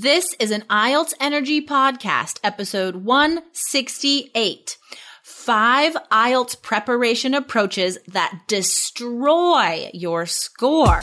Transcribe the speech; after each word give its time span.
This 0.00 0.34
is 0.40 0.50
an 0.50 0.62
IELTS 0.70 1.12
Energy 1.20 1.60
Podcast, 1.60 2.40
episode 2.42 2.96
168. 3.04 4.78
Five 5.22 5.92
IELTS 6.10 6.62
preparation 6.62 7.34
approaches 7.34 7.98
that 8.08 8.40
destroy 8.46 9.90
your 9.92 10.24
score. 10.24 11.02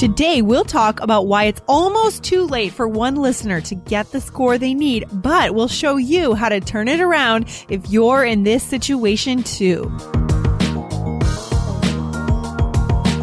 Today, 0.00 0.40
we'll 0.40 0.64
talk 0.64 0.98
about 1.02 1.26
why 1.26 1.44
it's 1.44 1.60
almost 1.68 2.24
too 2.24 2.46
late 2.46 2.72
for 2.72 2.88
one 2.88 3.16
listener 3.16 3.60
to 3.60 3.74
get 3.74 4.10
the 4.12 4.20
score 4.22 4.56
they 4.56 4.72
need, 4.72 5.04
but 5.12 5.54
we'll 5.54 5.68
show 5.68 5.98
you 5.98 6.32
how 6.32 6.48
to 6.48 6.58
turn 6.58 6.88
it 6.88 7.00
around 7.00 7.44
if 7.68 7.90
you're 7.90 8.24
in 8.24 8.42
this 8.42 8.62
situation 8.62 9.42
too. 9.42 9.90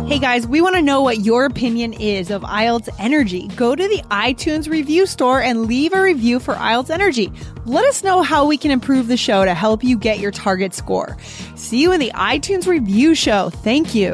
Hey 0.05 0.19
guys, 0.19 0.45
we 0.45 0.61
want 0.61 0.75
to 0.75 0.83
know 0.83 1.01
what 1.01 1.21
your 1.21 1.45
opinion 1.45 1.93
is 1.93 2.29
of 2.29 2.43
IELTS 2.43 2.89
Energy. 2.99 3.47
Go 3.55 3.75
to 3.75 3.87
the 3.87 4.03
iTunes 4.11 4.69
review 4.69 5.07
store 5.07 5.41
and 5.41 5.65
leave 5.65 5.93
a 5.93 6.01
review 6.03 6.39
for 6.39 6.53
IELTS 6.53 6.91
Energy. 6.91 7.33
Let 7.65 7.85
us 7.85 8.03
know 8.03 8.21
how 8.21 8.45
we 8.45 8.55
can 8.55 8.69
improve 8.69 9.07
the 9.07 9.17
show 9.17 9.45
to 9.45 9.55
help 9.55 9.83
you 9.83 9.97
get 9.97 10.19
your 10.19 10.29
target 10.29 10.75
score. 10.75 11.17
See 11.55 11.81
you 11.81 11.91
in 11.91 11.99
the 11.99 12.11
iTunes 12.11 12.67
review 12.67 13.15
show. 13.15 13.49
Thank 13.49 13.95
you. 13.95 14.13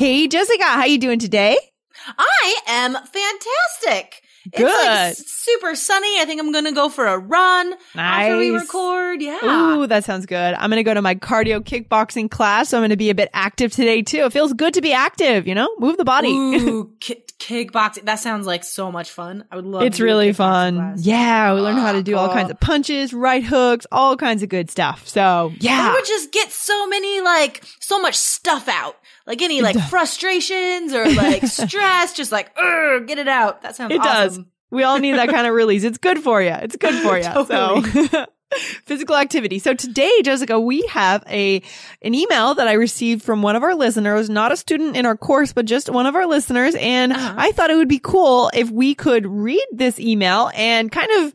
Hey 0.00 0.28
Jessica, 0.28 0.64
how 0.64 0.86
you 0.86 0.96
doing 0.96 1.18
today? 1.18 1.58
I 2.16 2.54
am 2.68 2.94
fantastic. 2.94 4.22
Good. 4.50 4.62
It's 4.62 5.18
like 5.20 5.28
super 5.28 5.74
sunny. 5.74 6.18
I 6.18 6.24
think 6.24 6.40
I'm 6.40 6.52
going 6.52 6.64
to 6.64 6.72
go 6.72 6.88
for 6.88 7.06
a 7.06 7.18
run 7.18 7.74
after 7.94 8.38
we 8.38 8.48
record. 8.48 9.20
Yeah. 9.20 9.38
Ooh, 9.44 9.86
that 9.86 10.04
sounds 10.04 10.24
good. 10.24 10.54
I'm 10.54 10.70
going 10.70 10.78
to 10.78 10.84
go 10.84 10.94
to 10.94 11.02
my 11.02 11.16
cardio 11.16 11.60
kickboxing 11.60 12.30
class. 12.30 12.70
So 12.70 12.78
I'm 12.78 12.80
going 12.80 12.88
to 12.88 12.96
be 12.96 13.10
a 13.10 13.14
bit 13.14 13.28
active 13.34 13.72
today 13.72 14.00
too. 14.00 14.24
It 14.24 14.32
feels 14.32 14.54
good 14.54 14.72
to 14.72 14.80
be 14.80 14.94
active, 14.94 15.46
you 15.46 15.54
know, 15.54 15.68
move 15.78 15.98
the 15.98 16.06
body. 16.06 16.30
Ooh, 16.30 16.94
ki- 17.00 17.22
kickboxing. 17.38 18.06
That 18.06 18.20
sounds 18.20 18.46
like 18.46 18.64
so 18.64 18.90
much 18.90 19.10
fun. 19.10 19.44
I 19.50 19.56
would 19.56 19.66
love 19.66 19.82
it's 19.82 20.00
really 20.00 20.32
fun. 20.32 20.76
class. 20.76 21.04
Yeah, 21.04 21.52
we 21.52 21.60
learn 21.60 21.76
how 21.76 21.92
to 21.92 21.98
ah, 21.98 22.02
do 22.02 22.16
all 22.16 22.30
kinds 22.30 22.50
of 22.50 22.58
punches, 22.58 23.12
right 23.12 23.44
hooks, 23.44 23.86
all 23.92 24.16
kinds 24.16 24.42
of 24.42 24.48
good 24.48 24.70
stuff. 24.70 25.06
So 25.06 25.52
yeah, 25.58 25.92
would 25.92 26.06
just 26.06 26.32
get 26.32 26.50
so 26.52 26.86
many, 26.86 27.20
like, 27.20 27.62
so 27.80 28.00
much 28.00 28.14
stuff 28.14 28.66
out. 28.66 28.96
Like 29.26 29.42
any, 29.42 29.60
like, 29.62 29.78
frustrations 29.88 30.92
or, 30.92 31.04
like, 31.10 31.44
stress. 31.46 32.14
Just 32.14 32.32
like, 32.32 32.54
get 32.56 33.18
it 33.18 33.28
out. 33.28 33.62
That 33.62 33.76
sounds 33.76 33.92
it 33.94 34.02
does. 34.02 34.40
We 34.70 34.82
all 34.84 34.98
need 34.98 35.12
that 35.12 35.28
kind 35.28 35.46
of 35.46 35.54
release. 35.54 35.84
It's 35.84 35.98
good 35.98 36.20
for 36.20 36.40
you. 36.40 36.50
It's 36.52 36.76
good 36.76 36.94
for 37.02 37.16
you. 37.16 37.24
So 37.24 37.82
physical 38.84 39.16
activity. 39.16 39.58
So 39.58 39.74
today, 39.74 40.22
Jessica, 40.22 40.58
we 40.60 40.82
have 40.90 41.22
a 41.28 41.62
an 42.02 42.14
email 42.14 42.54
that 42.54 42.66
I 42.68 42.72
received 42.72 43.22
from 43.22 43.42
one 43.42 43.56
of 43.56 43.62
our 43.62 43.74
listeners, 43.74 44.28
not 44.30 44.52
a 44.52 44.56
student 44.56 44.96
in 44.96 45.06
our 45.06 45.16
course, 45.16 45.52
but 45.52 45.66
just 45.66 45.88
one 45.90 46.06
of 46.06 46.14
our 46.16 46.26
listeners, 46.26 46.74
and 46.78 47.12
Uh-huh. 47.12 47.34
I 47.36 47.52
thought 47.52 47.70
it 47.70 47.76
would 47.76 47.88
be 47.88 48.00
cool 48.00 48.50
if 48.54 48.70
we 48.70 48.94
could 48.94 49.26
read 49.26 49.64
this 49.72 49.98
email 50.00 50.50
and 50.54 50.90
kind 50.90 51.10
of 51.24 51.32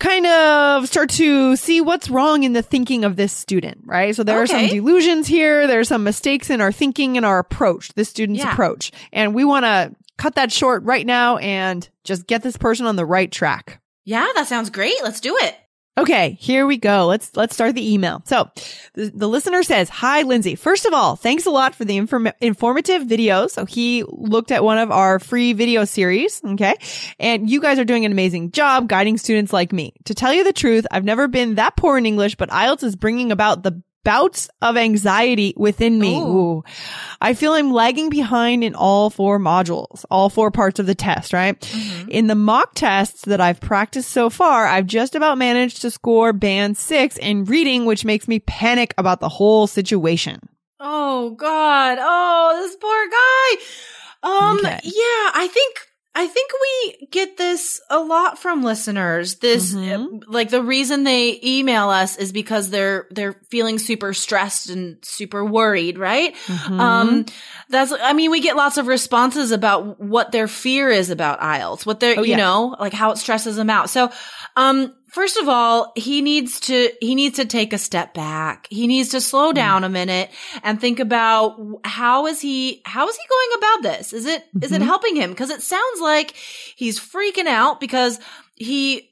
kind 0.00 0.26
of 0.26 0.86
start 0.88 1.08
to 1.10 1.56
see 1.56 1.80
what's 1.80 2.10
wrong 2.10 2.42
in 2.42 2.52
the 2.52 2.62
thinking 2.62 3.04
of 3.04 3.16
this 3.16 3.32
student, 3.32 3.82
right? 3.84 4.14
So 4.14 4.22
there 4.24 4.42
are 4.42 4.46
some 4.46 4.66
delusions 4.66 5.26
here. 5.26 5.66
There 5.66 5.80
are 5.80 5.84
some 5.84 6.04
mistakes 6.04 6.50
in 6.50 6.60
our 6.60 6.72
thinking 6.72 7.16
and 7.16 7.24
our 7.24 7.38
approach, 7.38 7.92
this 7.94 8.08
student's 8.08 8.40
Yeah. 8.42 8.52
approach. 8.52 8.90
And 9.12 9.34
we 9.34 9.44
want 9.44 9.64
to 9.64 9.94
cut 10.18 10.34
that 10.34 10.52
short 10.52 10.82
right 10.84 11.06
now 11.06 11.38
and 11.38 11.88
just 12.04 12.26
get 12.26 12.42
this 12.42 12.56
person 12.56 12.86
on 12.86 12.96
the 12.96 13.06
right 13.06 13.30
track. 13.30 13.80
Yeah, 14.04 14.26
that 14.34 14.46
sounds 14.48 14.68
great. 14.70 14.94
Let's 15.02 15.20
do 15.20 15.36
it. 15.40 15.56
Okay, 15.96 16.36
here 16.40 16.66
we 16.66 16.76
go. 16.76 17.06
Let's 17.06 17.36
let's 17.36 17.54
start 17.54 17.76
the 17.76 17.92
email. 17.92 18.20
So, 18.24 18.50
the, 18.94 19.12
the 19.14 19.28
listener 19.28 19.62
says, 19.62 19.88
"Hi, 19.88 20.22
Lindsay. 20.22 20.56
First 20.56 20.86
of 20.86 20.92
all, 20.92 21.14
thanks 21.14 21.46
a 21.46 21.50
lot 21.50 21.74
for 21.76 21.84
the 21.84 21.96
inform- 21.96 22.32
informative 22.40 23.06
video." 23.06 23.46
So 23.46 23.64
he 23.64 24.02
looked 24.08 24.50
at 24.50 24.64
one 24.64 24.78
of 24.78 24.90
our 24.90 25.20
free 25.20 25.52
video 25.52 25.84
series. 25.84 26.42
Okay, 26.44 26.74
and 27.20 27.48
you 27.48 27.60
guys 27.60 27.78
are 27.78 27.84
doing 27.84 28.04
an 28.04 28.10
amazing 28.10 28.50
job 28.50 28.88
guiding 28.88 29.18
students 29.18 29.52
like 29.52 29.72
me. 29.72 29.94
To 30.06 30.14
tell 30.14 30.34
you 30.34 30.42
the 30.42 30.52
truth, 30.52 30.84
I've 30.90 31.04
never 31.04 31.28
been 31.28 31.54
that 31.56 31.76
poor 31.76 31.96
in 31.96 32.06
English, 32.06 32.34
but 32.34 32.50
IELTS 32.50 32.82
is 32.82 32.96
bringing 32.96 33.30
about 33.30 33.62
the 33.62 33.80
bouts 34.04 34.48
of 34.62 34.76
anxiety 34.76 35.54
within 35.56 35.98
me. 35.98 36.16
Ooh. 36.18 36.38
Ooh. 36.38 36.64
I 37.20 37.34
feel 37.34 37.52
I'm 37.52 37.72
lagging 37.72 38.10
behind 38.10 38.62
in 38.62 38.74
all 38.74 39.10
four 39.10 39.38
modules, 39.38 40.04
all 40.10 40.28
four 40.30 40.50
parts 40.50 40.78
of 40.78 40.86
the 40.86 40.94
test, 40.94 41.32
right? 41.32 41.56
In 42.08 42.26
the 42.26 42.34
mock 42.34 42.74
tests 42.74 43.22
that 43.24 43.40
I've 43.40 43.60
practiced 43.60 44.10
so 44.10 44.30
far, 44.30 44.66
I've 44.66 44.86
just 44.86 45.14
about 45.14 45.38
managed 45.38 45.82
to 45.82 45.90
score 45.90 46.32
band 46.32 46.76
six 46.76 47.16
in 47.16 47.44
reading, 47.44 47.86
which 47.86 48.04
makes 48.04 48.28
me 48.28 48.38
panic 48.40 48.94
about 48.98 49.20
the 49.20 49.28
whole 49.28 49.66
situation. 49.66 50.40
Oh 50.78 51.30
God. 51.30 51.98
Oh, 52.00 52.60
this 52.62 52.76
poor 52.76 53.08
guy. 53.08 53.64
Um 54.22 54.58
Okay. 54.58 54.80
yeah, 54.84 55.30
I 55.34 55.48
think 55.50 55.88
I 56.16 56.28
think 56.28 56.50
we 57.00 57.06
get 57.10 57.36
this 57.36 57.80
a 57.90 57.98
lot 57.98 58.38
from 58.38 58.62
listeners. 58.62 59.36
This 59.36 59.74
Mhm. 59.74 60.22
uh, 60.22 60.24
like 60.28 60.50
the 60.50 60.62
reason 60.62 61.02
they 61.02 61.40
email 61.42 61.90
us 61.90 62.16
is 62.16 62.30
because 62.30 62.70
they're 62.70 63.08
they're 63.10 63.34
feeling 63.50 63.78
super 63.80 64.14
stressed 64.14 64.70
and 64.70 64.98
super 65.02 65.44
worried, 65.44 65.98
right? 65.98 66.34
Mm-hmm. 66.46 66.80
Um 66.80 67.26
that's 67.68 67.92
I 67.92 68.12
mean 68.12 68.30
we 68.30 68.40
get 68.40 68.54
lots 68.56 68.76
of 68.78 68.86
responses 68.86 69.50
about 69.50 70.00
what 70.00 70.30
their 70.30 70.46
fear 70.46 70.88
is 70.88 71.10
about 71.10 71.40
IELTS, 71.40 71.84
what 71.84 71.98
they're 71.98 72.18
Oh, 72.18 72.22
you 72.22 72.30
yeah. 72.30 72.36
know, 72.36 72.76
like 72.78 72.92
how 72.92 73.10
it 73.10 73.18
stresses 73.18 73.56
them 73.56 73.68
out. 73.70 73.90
So 73.90 74.10
um 74.56 74.94
first 75.14 75.36
of 75.38 75.48
all, 75.48 75.92
he 75.96 76.20
needs 76.22 76.58
to 76.60 76.90
he 77.00 77.14
needs 77.14 77.36
to 77.36 77.44
take 77.44 77.72
a 77.72 77.78
step 77.78 78.14
back. 78.14 78.66
He 78.70 78.86
needs 78.86 79.10
to 79.10 79.20
slow 79.20 79.52
Mm. 79.52 79.54
down 79.54 79.84
a 79.84 79.88
minute 79.88 80.30
and 80.62 80.80
think 80.80 80.98
about 81.00 81.56
how 81.84 82.26
is 82.26 82.40
he 82.40 82.82
how 82.84 83.08
is 83.08 83.16
he 83.16 83.22
going 83.34 83.58
about 83.58 83.82
this? 83.88 84.12
Is 84.12 84.26
it 84.26 84.44
is 84.60 84.72
it 84.72 84.82
Mhm. 84.82 84.86
helping 84.86 85.16
him? 85.16 85.30
Because 85.30 85.50
it 85.50 85.62
sounds 85.62 86.00
like 86.00 86.34
he's 86.76 86.98
freaking 86.98 87.46
out 87.46 87.80
because 87.80 88.18
he 88.56 89.10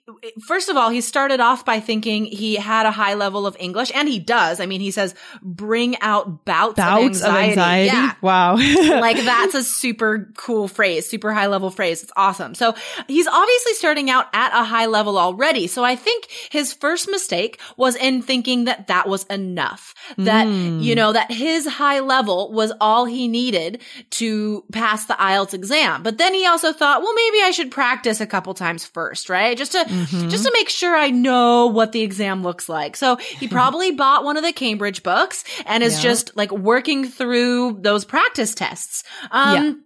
first 0.48 0.68
of 0.68 0.76
all 0.76 0.90
he 0.90 1.00
started 1.00 1.38
off 1.40 1.64
by 1.64 1.78
thinking 1.78 2.24
he 2.24 2.56
had 2.56 2.86
a 2.86 2.90
high 2.90 3.14
level 3.14 3.46
of 3.46 3.56
english 3.60 3.90
and 3.94 4.08
he 4.08 4.18
does 4.18 4.58
i 4.58 4.66
mean 4.66 4.80
he 4.80 4.90
says 4.90 5.14
bring 5.42 5.98
out 6.00 6.44
bouts, 6.44 6.74
Bouts 6.76 7.22
of 7.22 7.34
anxiety, 7.34 7.86
Yeah. 7.86 8.12
Wow. 8.20 8.54
like 8.56 9.16
that's 9.16 9.54
a 9.54 9.62
super 9.62 10.30
cool 10.36 10.68
phrase, 10.68 11.08
super 11.08 11.32
high 11.32 11.46
level 11.46 11.70
phrase. 11.70 12.02
It's 12.02 12.12
awesome. 12.16 12.54
So 12.54 12.74
he's 13.08 13.26
obviously 13.26 13.74
starting 13.74 14.10
out 14.10 14.26
at 14.32 14.52
a 14.58 14.64
high 14.64 14.86
level 14.86 15.18
already. 15.18 15.66
So 15.66 15.84
I 15.84 15.96
think 15.96 16.28
his 16.50 16.72
first 16.72 17.08
mistake 17.10 17.60
was 17.76 17.96
in 17.96 18.22
thinking 18.22 18.64
that 18.64 18.86
that 18.88 19.08
was 19.08 19.24
enough. 19.24 19.94
That, 20.18 20.46
Mm. 20.46 20.82
you 20.82 20.94
know, 20.94 21.12
that 21.12 21.30
his 21.32 21.66
high 21.66 22.00
level 22.00 22.52
was 22.52 22.72
all 22.80 23.04
he 23.04 23.28
needed 23.28 23.80
to 24.10 24.64
pass 24.72 25.06
the 25.06 25.14
IELTS 25.14 25.54
exam. 25.54 26.02
But 26.02 26.18
then 26.18 26.34
he 26.34 26.46
also 26.46 26.72
thought, 26.72 27.02
well, 27.02 27.14
maybe 27.14 27.38
I 27.42 27.50
should 27.50 27.70
practice 27.70 28.20
a 28.20 28.26
couple 28.26 28.54
times 28.54 28.84
first, 28.84 29.28
right? 29.28 29.56
Just 29.56 29.72
to, 29.72 29.84
Mhm. 29.92 30.30
just 30.30 30.44
to 30.44 30.50
make 30.54 30.68
sure 30.68 30.96
I 30.96 31.10
know 31.10 31.66
what 31.66 31.92
the 31.92 32.00
exam 32.02 32.42
looks 32.42 32.68
like. 32.68 32.96
So 32.96 33.16
he 33.16 33.46
probably 33.58 33.92
bought 33.92 34.24
one 34.24 34.36
of 34.36 34.42
the 34.42 34.52
Cambridge 34.52 35.02
books 35.02 35.44
and 35.66 35.82
is 35.82 35.96
Yeah. 35.96 36.10
just 36.10 36.36
like 36.36 36.50
working 36.50 37.06
through 37.06 37.78
those 37.82 38.04
practice 38.04 38.54
tests. 38.54 39.04
Um, 39.30 39.84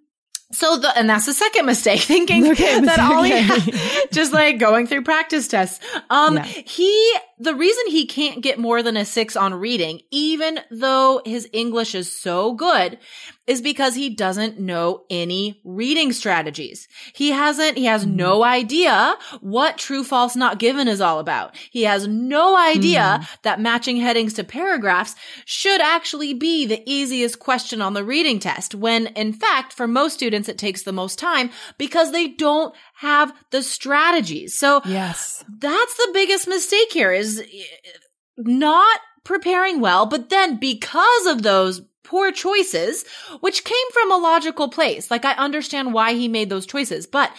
So 0.53 0.77
the, 0.77 0.97
and 0.97 1.11
that's 1.11 1.27
the 1.27 1.35
second 1.35 1.67
mistake, 1.67 1.99
thinking 2.15 2.47
Okay, 2.53 2.79
that 2.81 3.01
all 3.11 3.25
he, 3.25 3.33
okay. 3.35 4.07
just 4.13 4.33
like 4.33 4.61
going 4.61 4.87
through 4.87 5.03
practice 5.03 5.49
tests. 5.49 5.85
Um, 6.09 6.37
Yeah. 6.37 6.45
he, 6.45 7.15
the 7.41 7.53
reason 7.57 7.83
he 7.89 8.07
can't 8.07 8.41
get 8.43 8.57
more 8.57 8.81
than 8.81 8.97
a 8.97 9.05
six 9.05 9.35
on 9.35 9.55
reading, 9.55 10.03
even 10.13 10.61
though 10.71 11.21
his 11.25 11.49
English 11.53 11.97
is 11.97 12.17
so 12.17 12.53
good, 12.55 12.99
is 13.47 13.61
because 13.63 13.95
he 13.95 14.11
doesn't 14.11 14.59
know 14.59 15.05
any 15.09 15.61
reading 15.65 16.13
strategies. 16.13 16.89
He 17.15 17.31
hasn't, 17.31 17.79
he 17.79 17.85
has 17.85 18.05
no 18.05 18.43
idea 18.43 19.17
what 19.41 19.79
true 19.79 20.03
false 20.03 20.35
not 20.37 20.59
given 20.59 20.89
is 20.89 21.01
all 21.01 21.21
about. 21.21 21.57
He 21.71 21.83
has 21.85 22.07
no 22.09 22.57
idea 22.57 22.97
Mm-hmm. 22.97 23.35
that 23.43 23.61
matching 23.61 23.97
headings 23.99 24.33
to 24.35 24.45
paragraphs 24.45 25.15
should 25.45 25.81
actually 25.81 26.35
be 26.35 26.67
the 26.67 26.83
easiest 26.87 27.39
question 27.39 27.81
on 27.81 27.95
the 27.95 28.05
reading 28.05 28.39
test, 28.41 28.75
when 28.75 29.07
in 29.09 29.33
fact, 29.33 29.73
for 29.73 29.87
most 29.87 30.15
students, 30.15 30.49
it 30.49 30.59
takes 30.59 30.83
the 30.83 30.93
most 30.93 31.19
time 31.19 31.51
because 31.79 32.13
they 32.13 32.29
don't 32.29 32.75
have 32.95 33.33
the 33.51 33.63
strategies. 33.63 34.59
So 34.59 34.81
Yes. 34.85 35.45
that's 35.61 35.97
the 35.97 36.11
biggest 36.13 36.49
mistake 36.49 36.91
here 36.93 37.13
is 37.13 37.41
eh, 37.41 37.45
not 38.39 39.01
preparing 39.25 39.81
well, 39.81 40.07
but 40.07 40.29
then 40.31 40.59
because 40.59 41.27
of 41.27 41.43
those 41.43 41.81
poor 42.07 42.31
choices, 42.31 43.05
which 43.41 43.65
came 43.65 43.91
from 43.93 44.13
a 44.13 44.17
logical 44.17 44.69
place, 44.69 45.11
like 45.11 45.25
I 45.25 45.33
understand 45.33 45.93
why 45.93 46.15
he 46.15 46.29
made 46.29 46.49
those 46.49 46.65
choices, 46.67 47.07
but 47.07 47.33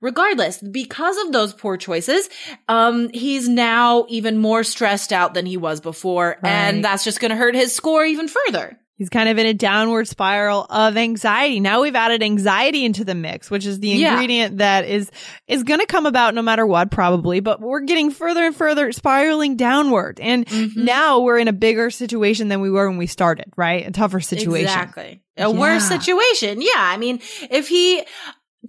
regardless, 0.00 0.58
because 0.58 1.16
of 1.24 1.32
those 1.32 1.54
poor 1.54 1.76
choices, 1.76 2.28
um, 2.68 3.08
he's 3.10 3.48
now 3.48 4.06
even 4.08 4.36
more 4.36 4.64
stressed 4.64 5.12
out 5.12 5.34
than 5.34 5.46
he 5.46 5.56
was 5.56 5.80
before. 5.80 6.38
Right. 6.42 6.50
And 6.50 6.84
that's 6.84 7.04
just 7.04 7.20
going 7.20 7.30
to 7.30 7.36
hurt 7.36 7.54
his 7.54 7.72
score 7.72 8.04
even 8.04 8.26
further. 8.26 8.79
He's 9.00 9.08
kind 9.08 9.30
of 9.30 9.38
in 9.38 9.46
a 9.46 9.54
downward 9.54 10.08
spiral 10.08 10.66
of 10.68 10.98
anxiety. 10.98 11.58
Now 11.58 11.80
we've 11.80 11.96
added 11.96 12.22
anxiety 12.22 12.84
into 12.84 13.02
the 13.02 13.14
mix, 13.14 13.50
which 13.50 13.64
is 13.64 13.80
the 13.80 13.88
Yeah. 13.88 14.10
ingredient 14.12 14.58
that 14.58 14.84
is 14.84 15.10
is 15.48 15.62
going 15.62 15.80
to 15.80 15.86
come 15.86 16.04
about 16.04 16.34
no 16.34 16.42
matter 16.42 16.66
what 16.66 16.90
probably, 16.90 17.40
but 17.40 17.62
we're 17.62 17.80
getting 17.80 18.10
further 18.10 18.44
and 18.44 18.54
further 18.54 18.92
spiraling 18.92 19.56
downward. 19.56 20.20
And 20.20 20.44
Mm-hmm. 20.44 20.84
now 20.84 21.20
we're 21.20 21.38
in 21.38 21.48
a 21.48 21.52
bigger 21.54 21.88
situation 21.88 22.48
than 22.48 22.60
we 22.60 22.70
were 22.70 22.90
when 22.90 22.98
we 22.98 23.06
started, 23.06 23.46
right? 23.56 23.88
A 23.88 23.90
tougher 23.90 24.20
situation. 24.20 24.66
Exactly. 24.66 25.22
A 25.38 25.50
worse 25.50 25.88
situation. 25.88 26.60
Yeah. 26.60 26.72
I 26.76 26.98
mean, 26.98 27.20
if 27.50 27.68
he 27.68 28.02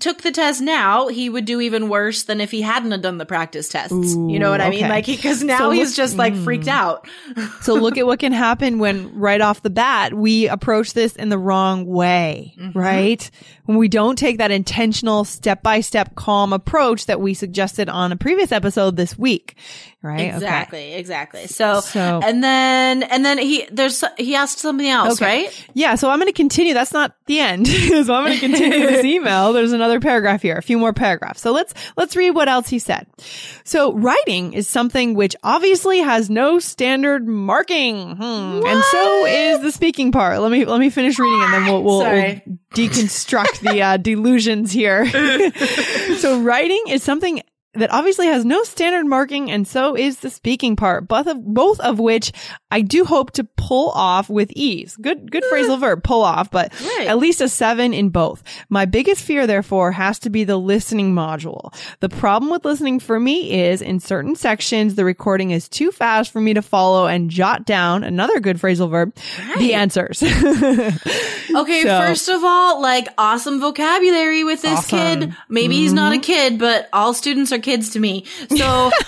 took 0.01 0.21
the 0.23 0.31
test 0.31 0.61
now, 0.61 1.07
he 1.07 1.29
would 1.29 1.45
do 1.45 1.61
even 1.61 1.87
worse 1.89 2.23
than 2.23 2.41
if 2.41 2.51
he 2.51 2.61
hadn't 2.61 2.99
done 3.01 3.17
the 3.17 3.25
practice 3.25 3.69
tests. 3.69 3.93
you 3.93 4.39
know 4.39 4.47
Ooh, 4.47 4.51
what 4.51 4.61
I 4.61 4.69
mean? 4.69 4.87
Like, 4.89 5.05
because 5.05 5.41
now 5.43 5.57
So 5.59 5.69
he's 5.71 5.89
look- 5.89 5.95
just 5.97 6.17
like 6.17 6.35
freaked 6.35 6.65
mm. 6.65 6.69
out. 6.71 7.07
So 7.61 7.75
look 7.75 7.97
at 7.97 8.05
what 8.07 8.19
can 8.19 8.33
happen 8.33 8.79
when 8.79 9.17
right 9.19 9.39
off 9.39 9.61
the 9.61 9.69
bat 9.69 10.13
we 10.13 10.47
approach 10.47 10.93
this 10.93 11.15
in 11.15 11.29
the 11.29 11.37
wrong 11.37 11.85
way, 11.85 12.55
Mm-hmm. 12.59 12.77
right? 12.77 13.29
When 13.71 13.79
we 13.79 13.87
don't 13.87 14.17
take 14.17 14.39
that 14.39 14.51
intentional 14.51 15.23
step 15.23 15.63
by 15.63 15.79
step 15.79 16.13
calm 16.15 16.51
approach 16.51 17.05
that 17.05 17.21
we 17.21 17.33
suggested 17.33 17.87
on 17.87 18.11
a 18.11 18.17
previous 18.17 18.51
episode 18.51 18.97
this 18.97 19.17
week, 19.17 19.55
right? 20.01 20.19
Okay. 20.19 20.29
Exactly. 20.35 20.93
Exactly. 20.95 21.47
So, 21.47 21.79
So- 21.79 22.19
and 22.21 22.43
then, 22.43 23.01
and 23.03 23.23
then 23.23 23.37
he, 23.37 23.65
there's, 23.71 24.03
he 24.17 24.35
asked 24.35 24.59
something 24.59 24.85
else, 24.89 25.21
Okay. 25.21 25.43
right? 25.45 25.67
Yeah, 25.73 25.95
so 25.95 26.09
I'm 26.09 26.19
going 26.19 26.27
to 26.27 26.33
continue. 26.35 26.73
That's 26.73 26.91
not 26.91 27.15
the 27.27 27.39
end. 27.39 27.65
so 28.05 28.13
I'm 28.13 28.25
going 28.25 28.33
to 28.33 28.39
continue 28.41 28.87
this 28.87 29.05
email. 29.05 29.53
There's 29.53 29.71
another 29.71 30.01
paragraph 30.01 30.41
here, 30.41 30.57
a 30.57 30.61
few 30.61 30.77
more 30.77 30.91
paragraphs. 30.91 31.39
So 31.39 31.53
let's 31.53 31.73
let's 31.95 32.17
read 32.17 32.31
what 32.31 32.49
else 32.49 32.67
he 32.67 32.77
said. 32.77 33.07
So 33.63 33.93
writing 33.93 34.51
is 34.51 34.67
something 34.67 35.13
which 35.13 35.33
obviously 35.43 35.99
has 35.99 36.29
no 36.29 36.59
standard 36.59 37.25
marking, 37.25 38.17
Hmm. 38.17 38.65
and 38.67 38.83
so 38.83 39.25
is 39.27 39.61
the 39.61 39.71
speaking 39.71 40.11
part. 40.11 40.41
Let 40.41 40.51
me 40.51 40.65
let 40.65 40.81
me 40.81 40.89
finish 40.89 41.17
reading, 41.17 41.41
and 41.41 41.53
then 41.53 41.65
we'll 41.67 41.83
we'll, 41.83 41.99
we'll. 41.99 42.41
Deconstruct 42.73 43.59
the 43.59 43.81
uh, 43.81 43.97
delusions 43.97 44.71
here. 44.71 45.05
so 46.17 46.41
writing 46.41 46.83
is 46.87 47.03
something 47.03 47.41
that 47.73 47.91
obviously 47.91 48.27
has 48.27 48.43
no 48.43 48.63
standard 48.63 49.05
marking 49.05 49.49
and 49.49 49.67
so 49.67 49.95
is 49.95 50.19
the 50.19 50.29
speaking 50.29 50.75
part 50.75 51.07
both 51.07 51.27
of 51.27 51.41
both 51.41 51.79
of 51.79 51.99
which 51.99 52.31
I 52.71 52.81
do 52.81 53.05
hope 53.05 53.31
to 53.31 53.43
pull 53.43 53.89
off 53.91 54.29
with 54.29 54.51
ease 54.55 54.95
good 54.97 55.31
good 55.31 55.43
phrasal 55.51 55.79
verb 55.79 56.03
pull 56.03 56.23
off 56.23 56.49
but 56.49 56.71
Right. 56.81 57.07
at 57.07 57.17
least 57.17 57.41
a 57.41 57.47
7 57.49 57.93
in 57.93 58.09
both 58.09 58.43
my 58.69 58.85
biggest 58.85 59.21
fear 59.21 59.45
therefore 59.45 59.91
has 59.91 60.17
to 60.19 60.29
be 60.29 60.43
the 60.43 60.57
listening 60.57 61.13
module 61.13 61.73
the 61.99 62.09
problem 62.09 62.51
with 62.51 62.65
listening 62.65 62.99
for 62.99 63.19
me 63.19 63.61
is 63.61 63.81
in 63.81 63.99
certain 63.99 64.35
sections 64.35 64.95
the 64.95 65.05
recording 65.05 65.51
is 65.51 65.69
too 65.69 65.91
fast 65.91 66.31
for 66.31 66.41
me 66.41 66.53
to 66.53 66.61
follow 66.61 67.05
and 67.07 67.29
jot 67.29 67.65
down 67.65 68.03
another 68.03 68.39
good 68.39 68.57
phrasal 68.57 68.89
verb 68.89 69.13
the 69.59 69.73
answers 69.73 70.23
Okay. 71.53 71.83
So- 71.83 71.99
first 71.99 72.29
of 72.29 72.43
all, 72.43 72.81
like 72.81 73.07
awesome 73.17 73.59
vocabulary 73.59 74.43
with 74.43 74.61
this 74.61 74.79
Awesome. 74.79 75.19
kid. 75.19 75.35
Maybe 75.49 75.75
he's 75.75 75.93
not 75.93 76.13
a 76.13 76.15
mm-hmm. 76.15 76.21
kid, 76.21 76.59
but 76.59 76.89
all 76.93 77.13
students 77.13 77.51
are 77.51 77.59
kids 77.59 77.89
to 77.91 77.99
me. 77.99 78.25
So 78.55 78.91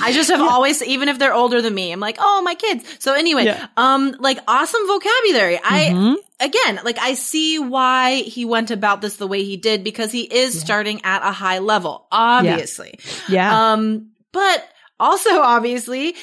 I 0.00 0.10
just 0.12 0.30
have 0.30 0.40
always, 0.40 0.82
even 0.82 1.08
if 1.08 1.18
they're 1.18 1.34
older 1.34 1.60
than 1.60 1.74
me, 1.74 1.92
I'm 1.92 2.00
like, 2.00 2.16
oh, 2.20 2.42
my 2.42 2.54
kids. 2.54 2.84
So 3.00 3.12
anyway, 3.14 3.46
Yeah. 3.46 3.66
um, 3.76 4.14
like 4.20 4.38
awesome 4.46 4.86
vocabulary. 4.86 5.58
I, 5.62 6.16
again, 6.38 6.80
like 6.84 6.98
I 6.98 7.14
see 7.14 7.58
why 7.58 8.16
he 8.22 8.44
went 8.44 8.70
about 8.70 9.00
this 9.00 9.16
the 9.16 9.26
way 9.26 9.42
he 9.42 9.56
did 9.56 9.82
because 9.82 10.12
he 10.12 10.22
is 10.22 10.60
starting 10.60 11.00
at 11.02 11.22
a 11.26 11.32
high 11.32 11.58
level, 11.58 12.06
obviously. 12.12 12.98
yeah 13.28 13.72
Um, 13.72 14.10
but 14.32 14.64
also 15.00 15.40
obviously, 15.40 16.14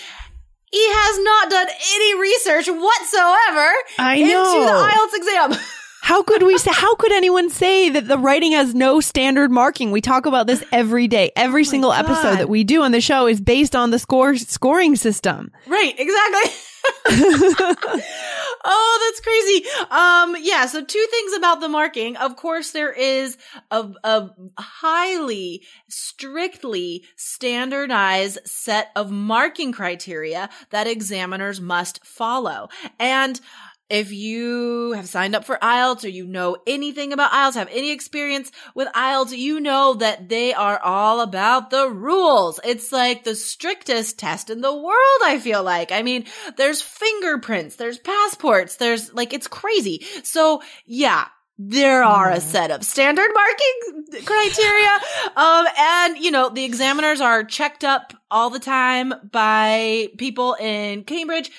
he 0.71 0.87
has 0.93 1.19
not 1.23 1.49
done 1.49 1.67
any 1.95 2.19
research 2.21 2.67
whatsoever 2.67 3.69
I 3.99 4.15
into 4.15 4.31
know. 4.33 4.65
the 4.65 5.17
IELTS 5.17 5.17
exam. 5.17 5.65
How 6.03 6.23
could 6.23 6.41
we 6.43 6.57
say, 6.57 6.71
how 6.73 6.95
could 6.95 7.11
anyone 7.11 7.49
say 7.49 7.89
that 7.89 8.07
the 8.07 8.17
writing 8.17 8.53
has 8.53 8.73
no 8.73 9.01
standard 9.01 9.51
marking? 9.51 9.91
We 9.91 9.99
talk 9.99 10.25
about 10.25 10.47
this 10.47 10.63
every 10.71 11.09
day. 11.09 11.31
Every 11.35 11.65
single 11.65 11.91
episode 11.91 12.37
that 12.37 12.47
we 12.47 12.63
do 12.63 12.81
on 12.83 12.93
the 12.93 13.01
show 13.01 13.27
is 13.27 13.41
based 13.41 13.75
on 13.75 13.91
the 13.91 13.99
score 13.99 14.37
scoring 14.37 14.95
system. 14.95 15.51
right, 15.67 15.93
exactly. 15.99 16.51
oh, 18.65 18.99
that's 19.05 19.19
crazy. 19.21 19.65
Um, 19.89 20.35
yeah. 20.39 20.65
So 20.65 20.83
two 20.83 21.07
things 21.09 21.33
about 21.33 21.59
the 21.61 21.69
marking. 21.69 22.17
Of 22.17 22.35
course, 22.35 22.71
there 22.71 22.91
is 22.91 23.37
a, 23.71 23.89
a 24.03 24.29
highly, 24.57 25.63
strictly 25.87 27.05
standardized 27.15 28.39
set 28.45 28.91
of 28.95 29.11
marking 29.11 29.71
criteria 29.71 30.49
that 30.71 30.87
examiners 30.87 31.61
must 31.61 32.05
follow. 32.05 32.69
And 32.99 33.39
if 33.89 34.11
you 34.11 34.91
have 34.93 35.07
signed 35.07 35.35
up 35.35 35.45
for 35.45 35.57
IELTS 35.57 36.03
or 36.03 36.09
you 36.09 36.27
know 36.27 36.57
anything 36.67 37.13
about 37.13 37.31
IELTS, 37.31 37.55
have 37.55 37.69
any 37.71 37.91
experience 37.91 38.51
with 38.75 38.87
IELTS, 38.89 39.37
you 39.37 39.59
know 39.59 39.93
that 39.95 40.29
they 40.29 40.53
are 40.53 40.79
all 40.79 41.21
about 41.21 41.69
the 41.69 41.89
rules. 41.89 42.59
It's 42.63 42.91
like 42.91 43.23
the 43.23 43.35
strictest 43.35 44.19
test 44.19 44.49
in 44.49 44.61
the 44.61 44.73
world, 44.73 45.21
I 45.23 45.39
feel 45.41 45.63
like. 45.63 45.91
I 45.91 46.01
mean, 46.01 46.25
there's 46.57 46.81
fingerprints, 46.81 47.77
there's 47.77 47.99
passports, 47.99 48.75
there's 48.75 49.13
like, 49.13 49.33
it's 49.33 49.47
crazy. 49.47 50.05
So 50.23 50.61
yeah, 50.85 51.27
there 51.57 52.03
are 52.03 52.29
a 52.29 52.41
set 52.41 52.71
of 52.71 52.83
standard 52.83 53.29
marking 53.33 54.23
criteria. 54.25 54.99
Um, 55.35 55.65
and 55.77 56.17
you 56.17 56.31
know, 56.31 56.49
the 56.49 56.63
examiners 56.63 57.21
are 57.21 57.43
checked 57.43 57.83
up 57.83 58.13
all 58.29 58.49
the 58.49 58.59
time 58.59 59.13
by 59.31 60.09
people 60.17 60.55
in 60.55 61.03
Cambridge. 61.03 61.51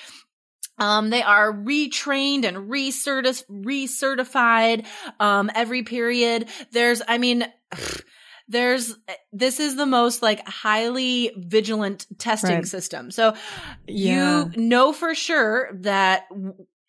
Um, 0.79 1.09
they 1.09 1.21
are 1.21 1.51
retrained 1.53 2.45
and 2.45 2.69
recerti- 2.69 3.43
recertified, 3.49 4.85
um, 5.19 5.49
every 5.53 5.83
period. 5.83 6.47
There's, 6.71 7.01
I 7.07 7.17
mean, 7.17 7.45
there's, 8.47 8.95
this 9.31 9.59
is 9.59 9.75
the 9.75 9.85
most 9.85 10.21
like 10.23 10.47
highly 10.47 11.31
vigilant 11.37 12.07
testing 12.17 12.55
Right. 12.55 12.65
system. 12.67 13.11
So 13.11 13.35
Yeah. 13.87 14.45
you 14.45 14.51
know 14.55 14.91
for 14.93 15.13
sure 15.13 15.69
that 15.81 16.23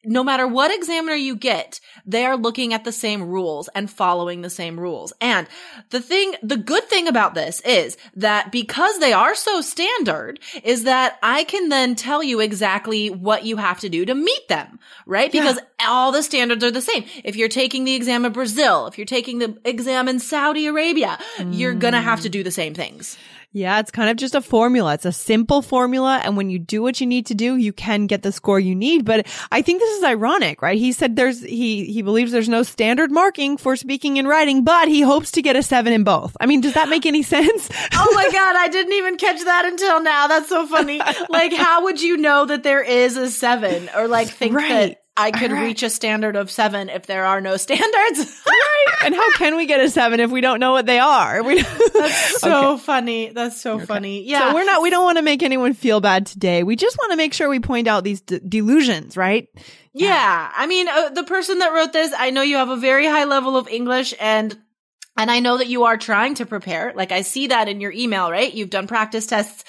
no 0.05 0.25
matter 0.25 0.47
what 0.47 0.75
examiner 0.75 1.15
you 1.15 1.37
get, 1.37 1.81
they 2.07 2.25
are 2.25 2.37
looking 2.37 2.73
at 2.73 2.85
the 2.85 2.93
same 2.93 3.23
rules 3.23 3.69
and 3.75 3.91
following 3.91 4.41
the 4.41 4.51
same 4.51 4.81
rules. 4.81 5.13
And 5.21 5.47
the 5.91 6.01
thing, 6.01 6.35
the 6.43 6.57
good 6.57 6.85
thing 6.85 7.07
about 7.07 7.35
this 7.35 7.61
is 7.63 7.97
that 8.17 8.51
because 8.51 8.99
they 8.99 9.13
are 9.13 9.35
so 9.35 9.61
standard 9.61 10.41
is 10.65 10.85
that 10.85 11.19
I 11.23 11.45
can 11.45 11.69
then 11.69 11.95
tell 11.95 12.23
you 12.23 12.41
exactly 12.41 13.11
what 13.11 13.45
you 13.45 13.59
have 13.59 13.81
to 13.81 13.89
do 13.89 14.07
to 14.07 14.15
meet 14.15 14.49
them, 14.49 14.79
right? 15.07 15.33
Yeah. 15.35 15.43
Because 15.43 15.59
all 15.87 16.13
the 16.13 16.23
standards 16.23 16.65
are 16.65 16.71
the 16.71 16.81
same. 16.81 17.05
If 17.23 17.37
you're 17.37 17.49
taking 17.49 17.85
the 17.85 17.95
exam 17.95 18.25
in 18.25 18.33
Brazil, 18.33 18.87
if 18.87 18.97
you're 18.97 19.05
taking 19.05 19.39
the 19.39 19.59
exam 19.65 20.09
in 20.09 20.19
Saudi 20.19 20.67
Arabia, 20.67 21.19
you're 21.47 21.75
gonna 21.75 22.01
have 22.01 22.23
to 22.23 22.29
do 22.29 22.43
the 22.43 22.51
same 22.51 22.75
things. 22.75 23.19
Yeah, 23.53 23.81
it's 23.81 23.91
kind 23.91 24.09
of 24.11 24.17
just 24.17 24.37
a 24.37 24.41
formula. 24.41 24.95
It's 24.95 25.05
a 25.05 25.11
simple 25.13 25.61
formula. 25.61 26.21
And 26.25 26.37
when 26.37 26.51
you 26.51 26.59
do 26.61 26.83
what 26.83 27.01
you 27.01 27.07
need 27.07 27.27
to 27.27 27.35
do, 27.35 27.57
you 27.57 27.73
can 27.73 28.07
get 28.07 28.23
the 28.23 28.31
score 28.31 28.61
you 28.61 28.77
need. 28.77 29.05
But 29.05 29.27
I 29.51 29.61
think 29.63 29.81
this 29.81 29.99
is 29.99 30.05
ironic, 30.05 30.63
right? 30.63 30.79
He 30.79 30.93
said 30.93 31.17
there's, 31.17 31.43
he, 31.43 31.85
he 31.87 32.03
believes 32.03 32.31
there's 32.31 32.49
no 32.49 32.63
standard 32.63 33.11
marking 33.11 33.57
for 33.57 33.75
speaking 33.75 34.21
and 34.21 34.29
writing, 34.29 34.63
but 34.63 34.87
he 34.87 35.01
hopes 35.01 35.33
to 35.33 35.43
get 35.43 35.57
a 35.57 35.65
seven 35.65 35.93
in 35.93 36.05
both. 36.05 36.37
I 36.41 36.47
mean, 36.47 36.61
does 36.61 36.75
that 36.75 36.89
make 36.89 37.07
any 37.07 37.25
sense? 37.25 37.69
oh 37.93 38.13
my 38.15 38.29
god, 38.31 38.55
I 38.57 38.69
didn't 38.69 38.93
even 38.93 39.17
catch 39.17 39.43
that 39.45 39.65
until 39.65 40.01
now. 40.01 40.29
That's 40.29 40.49
so 40.49 40.67
funny. 40.67 41.01
Like, 41.29 41.53
how 41.53 41.85
would 41.85 42.01
you 42.01 42.17
know 42.17 42.45
that 42.47 42.63
there 42.63 42.83
is 42.83 43.17
a 43.17 43.31
seven, 43.31 43.89
or 43.97 44.09
like 44.09 44.29
think 44.29 44.55
Right. 44.55 44.69
that 44.69 45.03
I 45.21 45.31
could 45.31 45.53
right. 45.53 45.63
reach 45.63 45.83
a 45.83 45.91
standard 45.91 46.37
of 46.37 46.51
seven 46.51 46.89
if 46.89 47.07
there 47.07 47.25
are 47.25 47.41
no 47.41 47.57
standards. 47.59 48.43
and 49.05 49.15
how 49.15 49.33
can 49.37 49.57
we 49.57 49.67
get 49.67 49.81
a 49.81 49.89
seven 49.91 50.21
if 50.21 50.31
we 50.31 50.41
don't 50.41 50.61
know 50.61 50.73
what 50.73 50.87
they 50.87 50.99
are? 50.99 51.43
We, 51.43 51.63
That's 51.95 52.41
so 52.41 52.79
funny. 52.79 53.31
That's 53.31 53.61
so 53.61 53.79
funny. 53.79 54.25
Yeah. 54.25 54.49
So 54.49 54.55
we're 54.55 54.65
not, 54.65 54.83
we 54.83 54.91
don't 54.91 55.05
want 55.05 55.19
to 55.19 55.23
make 55.23 55.43
anyone 55.43 55.75
feel 55.75 56.01
bad 56.01 56.27
today. 56.27 56.63
We 56.63 56.77
just 56.77 56.97
want 56.99 57.13
to 57.13 57.17
make 57.17 57.35
sure 57.35 57.49
we 57.49 57.61
point 57.61 57.89
out 57.89 58.05
these 58.05 58.21
d- 58.21 58.41
delusions, 58.47 59.17
right? 59.17 59.49
Yeah. 59.93 60.51
I 60.55 60.67
mean, 60.67 60.89
uh, 60.89 61.11
the 61.11 61.25
person 61.25 61.59
that 61.59 61.73
wrote 61.73 61.93
this, 61.93 62.13
I 62.17 62.31
know 62.31 62.43
you 62.43 62.57
have 62.57 62.71
a 62.71 62.77
very 62.77 63.07
high 63.07 63.25
level 63.25 63.57
of 63.57 63.69
English 63.69 64.15
and 64.19 64.57
and 65.17 65.31
I 65.31 65.41
know 65.41 65.59
that 65.59 65.67
you 65.67 65.85
are 65.85 65.99
trying 65.99 66.37
to 66.37 66.47
prepare. 66.47 66.93
Like 66.95 67.13
I 67.13 67.23
see 67.23 67.49
that 67.49 67.69
in 67.69 67.81
your 67.81 67.93
email, 67.93 68.31
right? 68.31 68.53
You've 68.53 68.71
done 68.71 68.87
practice 68.87 69.27
tests. 69.27 69.65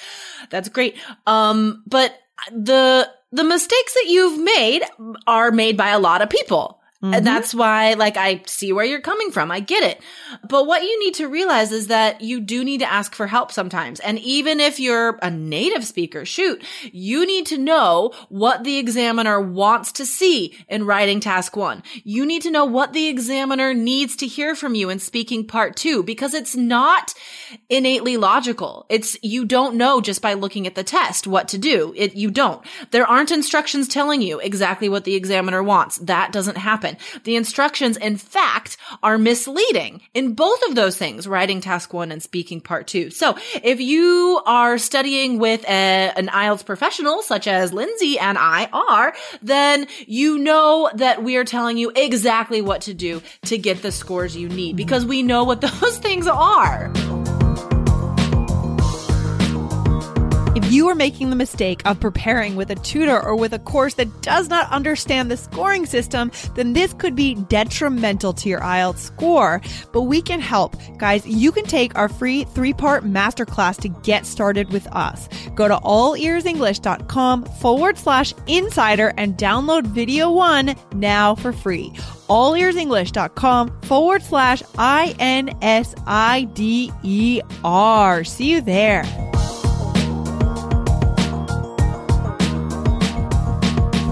That's 0.50 0.70
great. 0.70 0.96
Um, 1.28 1.84
but 1.88 2.14
the, 2.52 3.10
the 3.32 3.44
mistakes 3.44 3.94
that 3.94 4.08
you've 4.08 4.40
made 4.40 4.84
are 5.26 5.52
made 5.52 5.78
by 5.78 5.90
a 5.90 6.00
lot 6.00 6.22
of 6.22 6.30
people. 6.30 6.81
And 7.04 7.14
mm-hmm. 7.16 7.26
that's 7.26 7.52
why, 7.52 7.96
like, 7.96 8.16
I 8.16 8.44
see 8.46 8.72
where 8.72 8.86
you're 8.86 9.02
coming 9.02 9.32
from. 9.32 9.50
I 9.50 9.60
get 9.60 9.82
it. 9.82 10.04
But 10.48 10.68
what 10.68 10.84
you 10.84 11.00
need 11.04 11.16
to 11.16 11.28
realize 11.28 11.72
is 11.72 11.88
that 11.88 12.22
you 12.22 12.40
do 12.40 12.64
need 12.64 12.82
to 12.82 12.92
ask 12.92 13.16
for 13.16 13.26
help 13.26 13.52
sometimes. 13.52 14.00
And 14.02 14.20
even 14.20 14.60
if 14.60 14.80
you're 14.80 15.18
a 15.24 15.32
native 15.32 15.84
speaker, 15.84 16.26
shoot, 16.26 16.64
you 16.92 17.26
need 17.26 17.48
to 17.48 17.58
know 17.58 18.14
what 18.30 18.64
the 18.64 18.78
examiner 18.78 19.42
wants 19.42 19.94
to 19.94 20.06
see 20.06 20.56
in 20.68 20.86
writing 20.86 21.20
task 21.20 21.56
one. 21.56 21.82
You 22.04 22.24
need 22.24 22.44
to 22.44 22.52
know 22.52 22.66
what 22.66 22.94
the 22.94 23.08
examiner 23.08 23.74
needs 23.74 24.16
to 24.18 24.28
hear 24.28 24.54
from 24.54 24.76
you 24.76 24.92
in 24.92 25.00
speaking 25.00 25.48
part 25.48 25.76
two, 25.76 26.04
because 26.04 26.36
it's 26.36 26.56
not 26.56 27.16
innately 27.68 28.18
logical. 28.18 28.86
It's, 28.90 29.18
you 29.24 29.46
don't 29.46 29.76
know 29.76 30.02
just 30.02 30.22
by 30.22 30.34
looking 30.34 30.68
at 30.68 30.76
the 30.76 30.84
test 30.84 31.26
what 31.26 31.48
to 31.48 31.58
do. 31.58 31.96
It, 31.98 32.16
you 32.16 32.30
don't. 32.30 32.64
There 32.92 33.08
aren't 33.08 33.32
instructions 33.32 33.88
telling 33.88 34.22
you 34.22 34.40
exactly 34.40 34.88
what 34.88 35.04
the 35.04 35.16
examiner 35.16 35.64
wants. 35.64 35.98
That 35.98 36.32
doesn't 36.32 36.58
happen. 36.58 36.91
The 37.24 37.36
instructions, 37.36 37.98
in 37.98 38.18
fact, 38.18 38.78
are 39.04 39.18
misleading 39.18 40.02
in 40.14 40.34
both 40.34 40.62
of 40.68 40.76
those 40.76 40.98
things, 40.98 41.28
writing 41.28 41.62
task 41.62 41.94
one 41.94 42.12
and 42.12 42.22
speaking 42.22 42.62
part 42.62 42.88
two. 42.88 43.10
So 43.10 43.38
if 43.64 43.80
you 43.80 44.42
are 44.46 44.78
studying 44.78 45.40
with 45.40 45.64
a, 45.64 46.12
an 46.16 46.28
IELTS 46.28 46.66
professional, 46.66 47.22
such 47.22 47.48
as 47.48 47.74
Lindsay 47.74 48.20
and 48.20 48.38
I 48.38 48.68
are, 48.72 49.14
then 49.42 49.88
you 50.08 50.38
know 50.38 50.90
that 50.96 51.24
we 51.24 51.36
are 51.38 51.46
telling 51.46 51.78
you 51.78 51.92
exactly 51.96 52.62
what 52.62 52.82
to 52.82 52.94
do 52.94 53.22
to 53.46 53.58
get 53.58 53.82
the 53.82 53.92
scores 53.92 54.36
you 54.36 54.50
need 54.50 54.76
because 54.76 55.06
we 55.06 55.24
know 55.24 55.44
what 55.44 55.62
those 55.82 55.98
things 55.98 56.28
are. 56.28 56.92
If 60.54 60.70
you 60.70 60.90
are 60.90 60.96
making 60.96 61.30
the 61.30 61.38
mistake 61.38 61.82
of 61.86 62.02
preparing 62.02 62.58
with 62.58 62.72
a 62.72 62.76
tutor 62.76 63.18
or 63.18 63.38
with 63.38 63.54
a 63.54 63.60
course 63.60 63.94
that 63.94 64.22
does 64.22 64.50
not 64.50 64.70
understand 64.70 65.32
the 65.32 65.38
scoring 65.38 65.86
system, 65.86 66.30
then 66.56 66.74
this 66.74 66.92
could 66.92 67.16
be 67.16 67.36
detrimental 67.36 68.34
to 68.34 68.50
your 68.50 68.60
IELTS 68.60 68.98
score. 68.98 69.62
But 69.94 70.02
we 70.04 70.22
can 70.22 70.42
help. 70.42 70.76
Guys, 70.98 71.26
you 71.26 71.54
can 71.54 71.64
take 71.64 71.98
our 71.98 72.10
free 72.10 72.44
three 72.44 72.74
part 72.74 73.06
masterclass 73.06 73.80
to 73.80 73.88
get 73.88 74.26
started 74.26 74.72
with 74.72 74.88
us. 74.88 75.30
Go 75.56 75.70
to 75.70 75.76
allearsenglish.com 75.76 77.46
forward 77.46 77.98
slash 77.98 78.34
insider 78.48 79.14
and 79.16 79.38
download 79.38 79.88
video 79.88 80.30
one 80.32 80.76
now 80.94 81.34
for 81.34 81.54
free. 81.54 81.92
Allearsenglish.com 82.28 83.82
forward 83.84 84.22
slash 84.22 84.64
I 84.78 85.16
N 85.18 85.58
S 85.62 85.96
I 86.06 86.44
D 86.54 86.92
E 87.04 87.40
R. 87.64 88.26
See 88.26 88.52
you 88.52 88.60
there. 88.60 89.21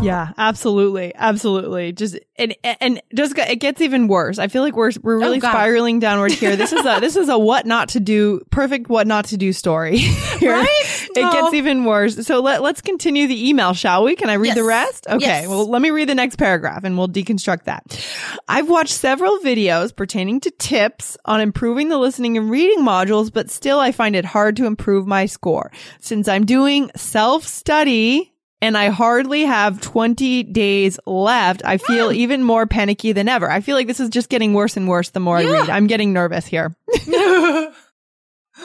Yeah, 0.01 0.31
absolutely, 0.37 1.13
absolutely. 1.13 1.91
Just 1.91 2.17
and 2.37 2.55
and 2.63 3.01
just 3.13 3.37
it 3.37 3.57
gets 3.57 3.81
even 3.81 4.07
worse. 4.07 4.39
I 4.39 4.47
feel 4.47 4.63
like 4.63 4.75
we're 4.75 4.91
we're 5.01 5.15
oh, 5.15 5.19
really 5.19 5.37
Oh, 5.37 5.49
spiraling 5.49 5.99
downward 5.99 6.31
here. 6.31 6.55
This 6.55 6.71
is 6.71 6.85
a 6.85 6.99
this 7.01 7.17
is 7.17 7.27
a 7.27 7.37
what 7.37 7.65
not 7.65 7.89
to 7.89 7.99
do, 7.99 8.39
perfect 8.49 8.89
what 8.89 9.07
not 9.07 9.25
to 9.25 9.37
do 9.37 9.51
story. 9.51 9.97
here. 10.39 10.53
Right? 10.53 11.07
It 11.15 11.31
gets 11.33 11.53
even 11.53 11.83
worse. 11.83 12.25
So 12.25 12.39
let 12.41 12.61
let's 12.61 12.81
continue 12.81 13.27
the 13.27 13.49
email, 13.49 13.73
shall 13.73 14.05
we? 14.05 14.15
Can 14.15 14.29
I 14.29 14.35
read 14.35 14.55
the 14.55 14.63
rest? 14.63 15.05
Okay. 15.07 15.25
Yes. 15.25 15.47
Well, 15.47 15.69
let 15.69 15.81
me 15.81 15.91
read 15.91 16.07
the 16.07 16.15
next 16.15 16.37
paragraph 16.37 16.83
and 16.85 16.97
we'll 16.97 17.09
deconstruct 17.09 17.65
that. 17.65 18.05
I've 18.47 18.69
watched 18.69 18.93
several 18.93 19.39
videos 19.39 19.93
pertaining 19.93 20.39
to 20.41 20.51
tips 20.51 21.17
on 21.25 21.41
improving 21.41 21.89
the 21.89 21.97
listening 21.97 22.37
and 22.37 22.49
reading 22.49 22.85
modules, 22.85 23.31
but 23.33 23.49
still 23.49 23.79
I 23.79 23.91
find 23.91 24.15
it 24.15 24.23
hard 24.25 24.55
to 24.57 24.65
improve 24.65 25.05
my 25.05 25.25
score. 25.25 25.71
Since 25.99 26.29
I'm 26.29 26.45
doing 26.45 26.89
self-study 26.95 28.33
and 28.61 28.77
I 28.77 28.89
hardly 28.89 29.43
have 29.43 29.81
20 29.81 30.43
days 30.43 30.99
left, 31.05 31.61
I 31.63 31.77
feel 31.77 32.11
even 32.11 32.43
more 32.43 32.65
panicky 32.67 33.11
than 33.11 33.29
ever. 33.29 33.49
I 33.49 33.61
feel 33.61 33.75
like 33.75 33.87
this 33.87 33.99
is 33.99 34.09
just 34.09 34.29
getting 34.29 34.53
worse 34.53 34.77
and 34.77 34.87
worse 34.87 35.09
the 35.09 35.19
more 35.19 35.37
I 35.37 35.45
read. 35.45 35.69
I'm 35.69 35.87
getting 35.87 36.13
nervous 36.13 36.45
here. 36.45 36.75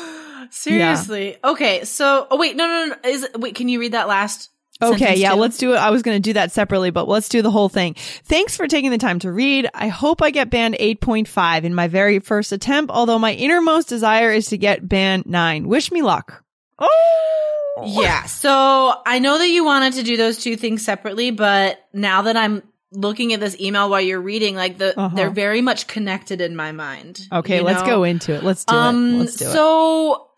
Seriously. 0.51 1.37
Okay. 1.43 1.85
So, 1.85 2.27
oh 2.31 2.37
wait, 2.37 2.57
no, 2.57 2.67
no, 2.67 2.87
no. 2.87 3.09
Is 3.09 3.29
wait? 3.37 3.55
Can 3.55 3.69
you 3.69 3.81
read 3.81 3.93
that 3.93 4.09
last? 4.09 4.51
Okay, 4.83 5.17
yeah, 5.17 5.31
too? 5.31 5.37
let's 5.37 5.57
do 5.57 5.73
it. 5.73 5.77
I 5.77 5.91
was 5.91 6.03
going 6.03 6.17
to 6.17 6.21
do 6.21 6.33
that 6.33 6.51
separately, 6.51 6.91
but 6.91 7.07
let's 7.09 7.29
do 7.29 7.43
the 7.43 7.51
whole 7.51 7.69
thing. 7.69 7.95
Thanks 7.95 8.57
for 8.57 8.67
taking 8.67 8.91
the 8.91 8.99
time 8.99 9.21
to 9.21 9.31
read. 9.31 9.71
I 9.73 9.87
hope 9.87 10.21
I 10.21 10.31
get 10.31 10.51
band 10.51 10.75
8.5 10.75 11.63
in 11.63 11.75
my 11.75 11.87
very 11.87 12.19
first 12.19 12.51
attempt, 12.51 12.91
although 12.93 13.19
my 13.19 13.33
innermost 13.35 13.89
desire 13.89 14.33
is 14.33 14.49
to 14.49 14.59
get 14.59 14.87
band 14.87 15.27
9. 15.27 15.69
Wish 15.69 15.93
me 15.93 16.03
luck. 16.03 16.44
Oh! 16.79 17.85
Yeah. 17.87 18.25
So 18.27 18.95
I 19.05 19.19
know 19.19 19.39
that 19.39 19.49
you 19.49 19.65
wanted 19.65 19.95
to 19.95 20.03
do 20.03 20.17
those 20.17 20.39
two 20.39 20.57
things 20.57 20.85
separately, 20.85 21.31
but 21.31 21.85
now 21.93 22.23
that 22.23 22.37
I'm 22.37 22.63
looking 22.93 23.33
at 23.33 23.41
this 23.41 23.59
email 23.61 23.91
while 23.91 24.01
you're 24.01 24.21
reading, 24.21 24.55
like 24.55 24.79
the 24.79 24.99
Uh-huh. 24.99 25.15
they're 25.15 25.31
very 25.31 25.61
much 25.61 25.87
connected 25.87 26.41
in 26.41 26.55
my 26.57 26.73
mind. 26.73 27.27
Okay, 27.33 27.61
let's 27.61 27.81
know? 27.81 27.87
go 27.87 28.05
into 28.05 28.33
it. 28.33 28.45
Let's 28.45 28.65
do 28.65 28.75
um, 28.75 29.15
it. 29.15 29.19
Let's 29.19 29.37
do 29.37 29.47
it. 29.47 29.53
so, 29.53 30.29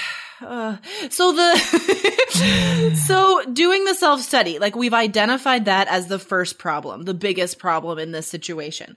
uh, 0.40 0.76
so 1.10 1.32
the, 1.32 2.94
so 3.06 3.42
doing 3.52 3.84
the 3.84 3.94
self 3.94 4.20
study, 4.22 4.58
like 4.58 4.74
we've 4.74 4.94
identified 4.94 5.66
that 5.66 5.88
as 5.88 6.06
the 6.06 6.18
first 6.18 6.58
problem, 6.58 7.02
the 7.02 7.14
biggest 7.14 7.58
problem 7.58 7.98
in 7.98 8.12
this 8.12 8.26
situation. 8.26 8.96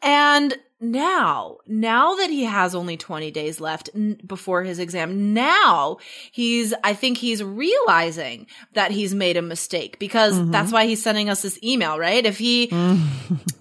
And 0.00 0.56
now, 0.82 1.58
now 1.66 2.16
that 2.16 2.28
he 2.30 2.44
has 2.44 2.74
only 2.74 2.96
20 2.96 3.30
days 3.30 3.60
left 3.60 3.88
n- 3.94 4.20
before 4.26 4.62
his 4.64 4.78
exam, 4.78 5.32
now 5.32 5.98
he's, 6.32 6.74
I 6.84 6.92
think 6.94 7.16
he's 7.18 7.42
realizing 7.42 8.46
that 8.74 8.90
he's 8.90 9.14
made 9.14 9.36
a 9.36 9.42
mistake 9.42 9.98
because 9.98 10.34
Mm-hmm. 10.34 10.50
that's 10.50 10.72
why 10.72 10.86
he's 10.86 11.02
sending 11.02 11.28
us 11.30 11.42
this 11.42 11.58
email, 11.62 11.98
right? 11.98 12.24
If 12.26 12.38
he, 12.38 12.68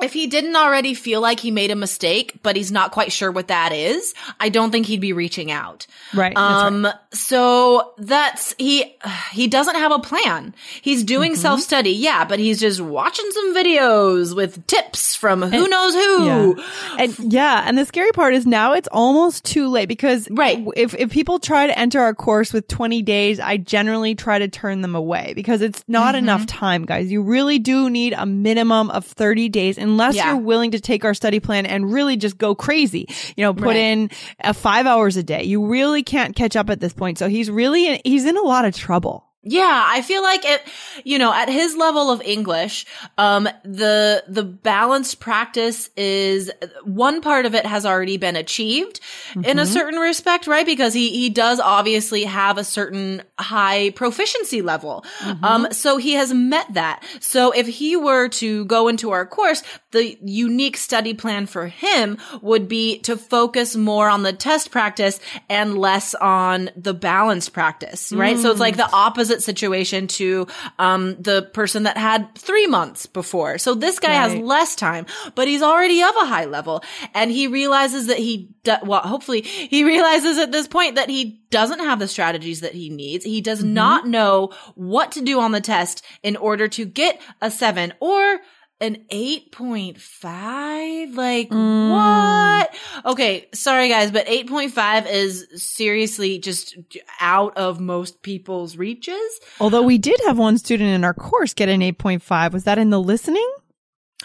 if 0.02 0.14
he 0.14 0.28
didn't 0.28 0.56
already 0.56 0.94
feel 0.94 1.22
like 1.22 1.40
he 1.40 1.52
made 1.52 1.70
a 1.72 1.76
mistake, 1.76 2.40
but 2.44 2.56
he's 2.56 2.72
not 2.72 2.92
quite 2.92 3.12
sure 3.12 3.32
what 3.32 3.50
that 3.50 3.72
is, 3.72 4.14
I 4.40 4.50
don't 4.50 4.72
think 4.72 4.86
he'd 4.88 5.00
be 5.02 5.14
reaching 5.14 5.52
out. 5.52 5.86
Right, 6.14 6.36
Um, 6.36 6.88
so 7.14 7.94
that's, 7.98 8.56
he, 8.58 8.96
he 9.32 9.48
doesn't 9.48 9.76
have 9.76 9.92
a 9.92 10.00
plan. 10.00 10.56
He's 10.82 11.04
doing 11.04 11.34
Mm-hmm. 11.34 11.42
self 11.42 11.62
study. 11.62 11.92
Yeah, 11.92 12.26
but 12.26 12.40
he's 12.40 12.60
just 12.60 12.82
watching 12.82 13.30
some 13.32 13.56
videos 13.56 14.36
with 14.36 14.66
tips 14.68 15.16
from 15.16 15.42
who 15.44 15.68
knows 15.68 15.94
who. 15.94 16.26
Yeah. 16.58 16.68
And 17.00 17.11
yeah, 17.20 17.64
and 17.66 17.78
the 17.78 17.86
scary 17.86 18.12
part 18.12 18.34
is 18.34 18.46
now 18.46 18.74
it's 18.74 18.88
almost 18.92 19.44
too 19.46 19.68
late 19.70 19.88
because 19.88 20.28
Right. 20.32 20.66
if 20.76 20.94
if 20.96 21.10
people 21.12 21.40
try 21.40 21.68
to 21.68 21.78
enter 21.78 22.00
our 22.00 22.14
course 22.14 22.54
with 22.54 22.68
20 22.68 23.02
days, 23.02 23.40
I 23.40 23.58
generally 23.58 24.16
try 24.16 24.40
to 24.40 24.48
turn 24.48 24.82
them 24.82 24.96
away 24.96 25.34
because 25.36 25.62
it's 25.62 25.84
not 25.88 26.16
Mm-hmm. 26.16 26.24
enough 26.24 26.46
time, 26.46 26.86
guys. 26.86 27.12
You 27.12 27.22
really 27.22 27.60
do 27.60 27.90
need 27.90 28.14
a 28.18 28.26
minimum 28.26 28.90
of 28.92 29.06
30 29.06 29.50
days 29.50 29.78
unless 29.78 30.16
Yeah. 30.16 30.28
you're 30.34 30.42
willing 30.42 30.72
to 30.72 30.80
take 30.80 31.04
our 31.06 31.14
study 31.14 31.40
plan 31.40 31.66
and 31.66 31.92
really 31.92 32.18
just 32.18 32.38
go 32.38 32.56
crazy. 32.56 33.08
You 33.36 33.44
know, 33.46 33.54
put 33.54 33.66
Right. 33.68 33.76
in 33.78 34.10
uh, 34.44 34.54
5 34.54 34.86
hours 34.88 35.18
a 35.18 35.24
day. 35.24 35.44
You 35.44 35.66
really 35.66 36.04
can't 36.04 36.36
catch 36.36 36.56
up 36.56 36.70
at 36.70 36.80
this 36.80 36.94
point. 36.94 37.18
So 37.18 37.28
he's 37.30 37.50
really 37.50 37.88
in, 37.88 38.00
he's 38.04 38.26
in 38.26 38.38
a 38.38 38.42
lot 38.42 38.66
of 38.66 38.76
trouble. 38.76 39.26
Yeah, 39.44 39.86
I 39.88 40.04
feel 40.04 40.22
like 40.22 40.46
it, 40.46 40.62
you 41.04 41.18
know, 41.18 41.34
at 41.34 41.50
his 41.50 41.76
level 41.76 42.12
of 42.12 42.22
English, 42.22 42.86
um, 43.18 43.50
the, 43.64 44.24
the 44.28 44.44
balanced 44.44 45.20
practice 45.20 45.90
is 45.98 46.52
one 46.84 47.22
part 47.22 47.48
of 47.48 47.56
it 47.56 47.66
has 47.66 47.84
already 47.84 48.18
been 48.18 48.36
achieved 48.36 49.00
in 49.44 49.58
a 49.58 49.66
certain 49.66 50.00
respect, 50.00 50.46
right? 50.46 50.66
Because 50.66 50.94
he, 50.94 51.10
he 51.10 51.30
does 51.30 51.60
obviously 51.60 52.26
have 52.26 52.60
a 52.60 52.64
certain 52.64 53.24
high 53.40 53.90
proficiency 53.92 54.62
level. 54.62 55.04
Um, 55.42 55.68
so 55.72 55.98
he 55.98 56.14
has 56.14 56.32
met 56.32 56.72
that. 56.76 57.04
So 57.20 57.52
if 57.52 57.68
he 57.68 57.96
were 57.96 58.28
to 58.30 58.66
go 58.66 58.90
into 58.90 59.10
our 59.10 59.26
course, 59.26 59.64
the 59.90 60.18
unique 60.24 60.78
study 60.78 61.16
plan 61.16 61.48
for 61.48 61.66
him 61.68 62.18
would 62.42 62.68
be 62.68 63.00
to 63.00 63.18
focus 63.18 63.76
more 63.76 64.08
on 64.08 64.22
the 64.22 64.34
test 64.34 64.70
practice 64.70 65.20
and 65.50 65.78
less 65.78 66.14
on 66.14 66.70
the 66.76 66.94
balanced 66.94 67.54
practice, 67.54 68.12
right? 68.12 68.38
So 68.38 68.52
it's 68.52 68.60
like 68.60 68.78
the 68.78 68.92
opposite 68.92 69.31
situation 69.40 70.08
to 70.08 70.48
um, 70.80 71.16
the 71.22 71.44
person 71.54 71.84
that 71.84 71.98
had 71.98 72.36
three 72.36 72.68
months 72.68 73.06
before. 73.06 73.58
So 73.58 73.76
this 73.76 74.00
guy 74.00 74.12
has 74.14 74.36
less 74.36 74.76
time, 74.76 75.06
but 75.36 75.48
he's 75.48 75.62
already 75.62 76.02
of 76.02 76.16
a 76.22 76.26
high 76.26 76.46
level, 76.46 76.84
and 77.14 77.32
he 77.32 77.48
realizes 77.48 78.08
that 78.08 78.18
he, 78.18 78.50
do- 78.64 78.76
well, 78.84 79.02
hopefully 79.02 79.42
he 79.42 79.84
realizes 79.86 80.38
at 80.38 80.52
this 80.52 80.68
point 80.68 80.96
that 80.96 81.10
he 81.10 81.42
doesn't 81.52 81.80
have 81.80 82.00
the 82.00 82.08
strategies 82.08 82.62
that 82.62 82.74
he 82.74 82.90
needs. 82.90 83.24
He 83.24 83.42
does 83.42 83.64
not 83.64 84.08
know 84.08 84.52
what 84.76 85.12
to 85.14 85.22
do 85.22 85.40
on 85.40 85.52
the 85.52 85.62
test 85.62 86.04
in 86.24 86.36
order 86.36 86.68
to 86.70 86.86
get 86.86 87.22
a 87.42 87.52
seven 87.52 87.94
or 88.00 88.40
an 88.82 88.98
8.5? 89.12 91.16
Like 91.16 91.50
Mm. 91.50 91.92
what? 91.92 92.74
Okay, 93.06 93.48
sorry 93.54 93.90
guys, 93.90 94.12
but 94.12 94.26
8.5 94.28 95.06
is 95.10 95.48
seriously 95.56 96.40
just 96.40 96.78
out 97.20 97.58
of 97.58 97.80
most 97.80 98.22
people's 98.22 98.78
reaches. 98.78 99.40
Although 99.60 99.84
we 99.84 99.98
did 99.98 100.20
have 100.26 100.38
one 100.38 100.58
student 100.58 100.90
in 100.90 101.04
our 101.04 101.14
course 101.14 101.54
get 101.54 101.70
an 101.70 101.82
8.5. 101.82 102.54
Was 102.54 102.64
that 102.66 102.78
in 102.78 102.90
the 102.90 103.00
listening? 103.00 103.50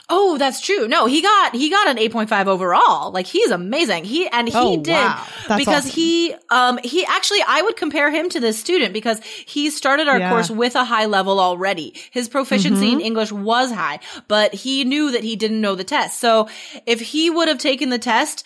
Oh, 0.08 0.38
that's 0.38 0.60
true. 0.60 0.86
No, 0.88 1.06
he 1.06 1.22
got 1.22 1.54
he 1.54 1.68
got 1.70 1.88
an 1.88 1.96
8.5 1.96 2.46
overall. 2.46 3.10
Like 3.10 3.26
he's 3.26 3.50
amazing. 3.50 4.04
He 4.04 4.28
and 4.28 4.46
he 4.48 4.54
Oh, 4.56 4.76
did 4.76 4.92
wow. 4.92 5.24
Because 5.56 5.86
awesome. 5.86 5.90
he 5.90 6.34
um 6.50 6.78
he 6.84 7.04
actually 7.06 7.40
I 7.46 7.62
would 7.62 7.76
compare 7.76 8.10
him 8.10 8.28
to 8.30 8.40
this 8.40 8.58
student 8.58 8.92
because 8.92 9.20
he 9.24 9.70
started 9.70 10.06
our 10.08 10.18
Yeah. 10.18 10.30
course 10.30 10.50
with 10.50 10.74
a 10.76 10.84
high 10.84 11.06
level 11.06 11.40
already. 11.40 11.94
His 12.10 12.28
proficiency 12.28 12.86
Mm-hmm. 12.86 13.00
in 13.00 13.06
English 13.06 13.32
was 13.32 13.72
high, 13.72 14.00
but 14.28 14.54
he 14.54 14.84
knew 14.84 15.10
that 15.12 15.24
he 15.24 15.34
didn't 15.36 15.60
know 15.60 15.74
the 15.74 15.84
test. 15.84 16.20
So 16.20 16.48
if 16.86 17.00
he 17.00 17.30
would 17.30 17.48
have 17.48 17.58
taken 17.58 17.90
the 17.90 17.98
test 17.98 18.44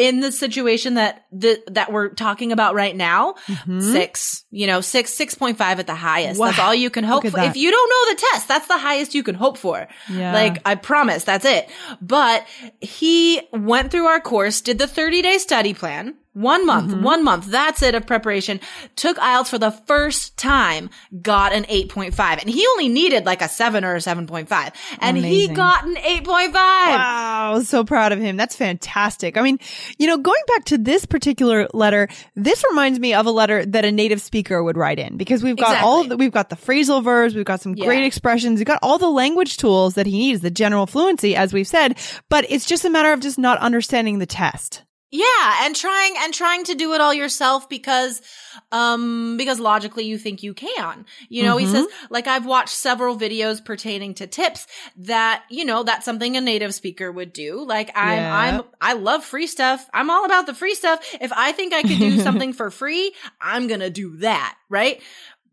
in 0.00 0.20
the 0.20 0.32
situation 0.32 0.94
that 0.94 1.26
the, 1.30 1.62
that 1.66 1.92
we're 1.92 2.08
talking 2.08 2.52
about 2.52 2.74
right 2.74 2.96
now, 2.96 3.34
six, 3.80 4.46
you 4.50 4.66
know, 4.66 4.80
six, 4.80 5.14
6.5 5.14 5.60
at 5.60 5.86
the 5.86 5.94
highest. 5.94 6.40
That's 6.40 6.56
Mm-hmm. 6.56 6.66
All 6.66 6.74
you 6.74 6.88
can 6.88 7.04
hope 7.04 7.26
for. 7.26 7.38
If 7.38 7.56
you 7.56 7.70
don't 7.70 7.90
know 7.90 8.14
the 8.14 8.20
test, 8.32 8.48
that's 8.48 8.66
the 8.66 8.78
highest 8.78 9.14
you 9.14 9.22
can 9.22 9.34
hope 9.34 9.58
for. 9.58 9.88
Yeah. 10.10 10.32
Like, 10.32 10.62
I 10.64 10.74
promise 10.76 11.24
that's 11.24 11.44
it. 11.44 11.68
But 12.00 12.46
he 12.80 13.42
went 13.52 13.90
through 13.90 14.06
our 14.06 14.20
course, 14.20 14.62
did 14.62 14.78
the 14.78 14.86
30 14.86 15.20
day 15.20 15.36
study 15.36 15.74
plan, 15.74 16.14
one 16.32 16.64
month, 16.64 16.92
Mm-hmm. 16.92 17.02
one 17.02 17.24
month. 17.24 17.46
That's 17.46 17.82
it 17.82 17.94
of 17.94 18.06
preparation. 18.06 18.60
Took 18.96 19.16
IELTS 19.18 19.48
for 19.48 19.58
the 19.58 19.70
first 19.72 20.36
time, 20.36 20.88
got 21.20 21.52
an 21.52 21.64
8.5 21.64 22.40
and 22.40 22.48
he 22.48 22.64
only 22.68 22.88
needed 22.88 23.26
like 23.26 23.42
a 23.42 23.48
seven 23.48 23.84
or 23.84 23.94
a 23.96 23.98
7.5 23.98 24.72
and 25.00 25.16
he 25.16 25.48
got 25.48 25.84
an 25.84 25.96
8.5. 25.96 26.52
Wow, 26.54 27.60
so 27.64 27.84
proud 27.84 28.12
of 28.12 28.20
him. 28.20 28.36
That's 28.36 28.54
fantastic. 28.56 29.36
I 29.36 29.42
mean, 29.42 29.58
you 29.98 30.06
know, 30.06 30.18
going 30.18 30.42
back 30.46 30.64
to 30.66 30.78
this 30.78 31.04
particular 31.04 31.68
letter, 31.74 32.08
this 32.36 32.64
reminds 32.70 32.98
me 33.00 33.12
of 33.14 33.26
a 33.26 33.30
letter 33.30 33.64
that 33.66 33.84
a 33.84 33.92
native 33.92 34.20
speaker 34.20 34.62
would 34.62 34.76
write 34.76 34.98
in 34.98 35.16
because 35.16 35.42
we've 35.42 35.56
got 35.56 35.82
all 35.82 36.02
of 36.02 36.08
the, 36.10 36.16
we've 36.16 36.32
got 36.32 36.48
the 36.48 36.56
phrasal 36.56 37.02
verbs, 37.02 37.34
we've 37.34 37.44
got 37.44 37.60
some 37.60 37.74
great 37.74 38.04
expressions, 38.04 38.58
we've 38.60 38.66
got 38.66 38.78
all 38.82 38.98
the 38.98 39.10
language 39.10 39.56
tools 39.56 39.94
that 39.94 40.06
he 40.06 40.12
needs, 40.18 40.40
the 40.40 40.50
general 40.50 40.86
fluency, 40.86 41.34
as 41.34 41.52
we've 41.52 41.66
said, 41.68 41.98
but 42.28 42.46
it's 42.48 42.64
just 42.66 42.84
a 42.84 42.90
matter 42.90 43.12
of 43.12 43.20
just 43.20 43.38
not 43.38 43.58
understanding 43.58 44.18
the 44.18 44.26
test. 44.26 44.84
Yeah, 45.12 45.64
and 45.64 45.74
trying 45.74 46.14
and 46.18 46.32
trying 46.32 46.64
to 46.64 46.74
do 46.74 46.94
it 46.94 47.00
all 47.00 47.12
yourself 47.12 47.68
because 47.68 48.22
um 48.70 49.36
because 49.36 49.58
logically 49.58 50.04
you 50.04 50.18
think 50.18 50.42
you 50.42 50.54
can. 50.54 51.04
You 51.28 51.42
know, 51.42 51.56
he 51.56 51.66
says 51.66 51.86
like 52.10 52.28
I've 52.28 52.46
watched 52.46 52.74
several 52.74 53.18
videos 53.18 53.64
pertaining 53.64 54.14
to 54.14 54.28
tips 54.28 54.68
that, 54.98 55.42
you 55.50 55.64
know, 55.64 55.82
that's 55.82 56.04
something 56.04 56.36
a 56.36 56.40
native 56.40 56.74
speaker 56.74 57.10
would 57.10 57.32
do. 57.32 57.64
Like 57.64 57.90
I'm 57.96 58.22
Yeah. 58.22 58.30
I'm 58.32 58.64
I 58.80 58.92
love 58.92 59.24
free 59.24 59.48
stuff. 59.48 59.88
I'm 59.92 60.10
all 60.10 60.24
about 60.24 60.46
the 60.46 60.54
free 60.54 60.74
stuff. 60.74 61.00
If 61.20 61.32
I 61.32 61.52
think 61.52 61.74
I 61.74 61.82
could 61.82 61.98
do 61.98 62.18
something 62.22 62.52
for 62.52 62.70
free, 62.70 63.12
I'm 63.40 63.66
going 63.66 63.80
to 63.80 63.90
do 63.90 64.16
that, 64.18 64.56
right? 64.68 65.02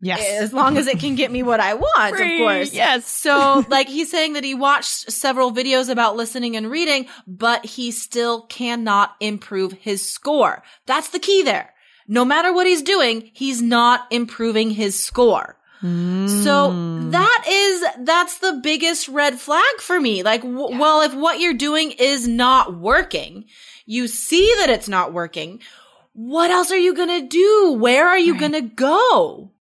Yes. 0.00 0.42
As 0.42 0.52
long 0.52 0.76
as 0.76 0.86
it 0.86 1.00
can 1.00 1.16
get 1.16 1.30
me 1.32 1.42
what 1.42 1.58
I 1.58 1.74
want, 1.74 2.16
Free, 2.16 2.36
of 2.36 2.46
course. 2.46 2.72
yes. 2.72 3.06
So, 3.06 3.64
like, 3.68 3.88
he's 3.88 4.10
saying 4.10 4.34
that 4.34 4.44
he 4.44 4.54
watched 4.54 5.10
several 5.10 5.50
videos 5.52 5.88
about 5.88 6.14
listening 6.16 6.56
and 6.56 6.70
reading, 6.70 7.06
but 7.26 7.66
he 7.66 7.90
still 7.90 8.42
cannot 8.42 9.16
improve 9.18 9.72
his 9.72 10.08
score. 10.08 10.62
That's 10.86 11.08
the 11.08 11.18
key 11.18 11.42
there. 11.42 11.74
No 12.06 12.24
matter 12.24 12.52
what 12.52 12.66
he's 12.66 12.82
doing, 12.82 13.30
he's 13.34 13.60
not 13.60 14.06
improving 14.10 14.70
his 14.70 15.02
score. 15.02 15.56
So 15.80 16.70
hmm. 16.72 17.10
that 17.10 17.44
is, 17.48 18.04
that's 18.04 18.38
the 18.38 18.60
biggest 18.62 19.06
red 19.08 19.38
flag 19.38 19.62
for 19.80 20.00
me. 20.00 20.24
Like, 20.24 20.42
w- 20.42 20.76
well, 20.76 21.02
if 21.02 21.14
what 21.14 21.38
you're 21.38 21.54
doing 21.54 21.92
is 21.92 22.26
not 22.26 22.76
working, 22.76 23.44
you 23.86 24.08
see 24.08 24.52
that 24.58 24.70
it's 24.70 24.88
not 24.88 25.12
working. 25.12 25.60
What 26.14 26.50
else 26.50 26.72
are 26.72 26.76
you 26.76 26.94
going 26.94 27.20
to 27.20 27.28
do? 27.28 27.76
Where 27.78 28.08
are 28.08 28.18
you 28.18 28.32
Right. 28.32 28.40
going 28.40 28.52
to 28.52 28.62
go? 28.62 29.52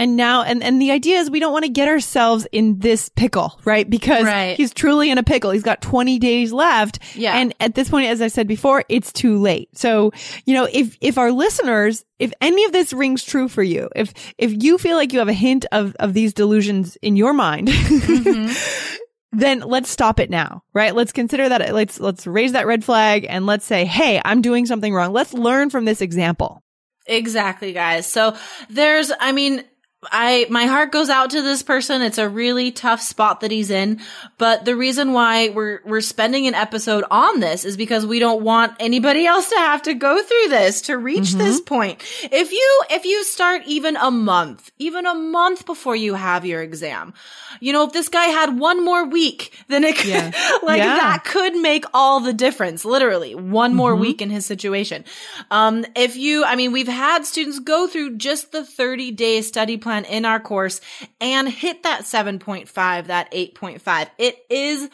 And 0.00 0.16
now, 0.16 0.42
and, 0.44 0.62
and 0.62 0.80
the 0.80 0.92
idea 0.92 1.18
is 1.18 1.30
we 1.30 1.40
don't 1.40 1.52
want 1.52 1.66
to 1.66 1.70
get 1.70 1.86
ourselves 1.86 2.46
in 2.52 2.78
this 2.78 3.10
pickle, 3.10 3.60
right? 3.66 3.88
Because 3.88 4.24
Right. 4.24 4.56
he's 4.56 4.72
truly 4.72 5.10
in 5.10 5.18
a 5.18 5.22
pickle. 5.22 5.50
He's 5.50 5.62
got 5.62 5.82
20 5.82 6.18
days 6.18 6.54
left. 6.54 7.00
Yeah. 7.14 7.36
And 7.36 7.54
at 7.60 7.74
this 7.74 7.90
point, 7.90 8.06
as 8.06 8.22
I 8.22 8.28
said 8.28 8.48
before, 8.48 8.82
it's 8.88 9.12
too 9.12 9.36
late. 9.36 9.68
So, 9.76 10.12
you 10.46 10.54
know, 10.54 10.66
if, 10.72 10.96
if 11.02 11.18
our 11.18 11.30
listeners, 11.30 12.06
if 12.18 12.32
any 12.40 12.64
of 12.64 12.72
this 12.72 12.94
rings 12.94 13.22
true 13.22 13.46
for 13.46 13.62
you, 13.62 13.90
if, 13.94 14.14
if 14.38 14.64
you 14.64 14.78
feel 14.78 14.96
like 14.96 15.12
you 15.12 15.18
have 15.18 15.28
a 15.28 15.34
hint 15.34 15.66
of, 15.70 15.94
of 15.96 16.14
these 16.14 16.32
delusions 16.32 16.96
in 17.02 17.14
your 17.14 17.34
mind, 17.34 17.68
mm-hmm. 17.68 18.96
then 19.38 19.60
let's 19.60 19.90
stop 19.90 20.18
it 20.18 20.30
now, 20.30 20.62
right? 20.72 20.94
Let's 20.94 21.12
consider 21.12 21.46
that. 21.50 21.74
Let's, 21.74 22.00
let's 22.00 22.26
raise 22.26 22.52
that 22.52 22.66
red 22.66 22.84
flag 22.84 23.26
and 23.28 23.44
let's 23.44 23.66
say, 23.66 23.84
Hey, 23.84 24.18
I'm 24.24 24.40
doing 24.40 24.64
something 24.64 24.94
wrong. 24.94 25.12
Let's 25.12 25.34
learn 25.34 25.68
from 25.68 25.84
this 25.84 26.00
example. 26.00 26.62
Exactly, 27.04 27.74
guys. 27.74 28.06
So 28.06 28.34
there's, 28.70 29.12
I 29.20 29.32
mean, 29.32 29.64
I, 30.10 30.46
my 30.48 30.64
heart 30.64 30.92
goes 30.92 31.10
out 31.10 31.30
to 31.30 31.42
this 31.42 31.62
person. 31.62 32.00
It's 32.00 32.16
a 32.16 32.26
really 32.26 32.72
tough 32.72 33.02
spot 33.02 33.40
that 33.40 33.50
he's 33.50 33.68
in. 33.70 34.00
But 34.38 34.64
the 34.64 34.74
reason 34.74 35.12
why 35.12 35.50
we're, 35.50 35.80
we're 35.84 36.00
spending 36.00 36.46
an 36.46 36.54
episode 36.54 37.04
on 37.10 37.40
this 37.40 37.66
is 37.66 37.76
because 37.76 38.06
we 38.06 38.18
don't 38.18 38.42
want 38.42 38.72
anybody 38.80 39.26
else 39.26 39.50
to 39.50 39.56
have 39.56 39.82
to 39.82 39.92
go 39.92 40.22
through 40.22 40.48
this 40.48 40.80
to 40.82 40.96
reach 40.96 41.32
this 41.34 41.60
point. 41.60 42.00
If 42.32 42.50
you, 42.50 42.82
if 42.88 43.04
you 43.04 43.22
start 43.24 43.62
even 43.66 43.96
a 43.96 44.10
month, 44.10 44.70
even 44.78 45.04
a 45.04 45.14
month 45.14 45.66
before 45.66 45.96
you 45.96 46.14
have 46.14 46.46
your 46.46 46.62
exam, 46.62 47.12
you 47.60 47.74
know, 47.74 47.84
if 47.84 47.92
this 47.92 48.08
guy 48.08 48.24
had 48.24 48.58
one 48.58 48.82
more 48.82 49.06
week, 49.06 49.52
then 49.68 49.84
it 49.84 49.96
could, 49.98 50.06
Yeah. 50.06 50.30
like 50.62 50.78
Yeah. 50.78 50.96
that 50.96 51.24
could 51.24 51.54
make 51.56 51.84
all 51.92 52.20
the 52.20 52.32
difference. 52.32 52.86
Literally 52.86 53.34
one 53.34 53.74
more 53.74 53.94
week 53.94 54.22
in 54.22 54.30
his 54.30 54.46
situation. 54.46 55.04
Um, 55.50 55.84
if 55.94 56.16
you, 56.16 56.42
I 56.42 56.56
mean, 56.56 56.72
we've 56.72 56.88
had 56.88 57.26
students 57.26 57.58
go 57.58 57.86
through 57.86 58.16
just 58.16 58.50
the 58.52 58.64
30 58.64 59.10
day 59.10 59.42
study 59.42 59.76
plan 59.76 59.89
in 59.90 60.24
our 60.24 60.40
course 60.40 60.80
and 61.20 61.48
hit 61.48 61.82
that 61.82 62.02
7.5, 62.02 63.06
that 63.06 63.32
8.5. 63.32 64.08
It 64.18 64.38
is 64.48 64.88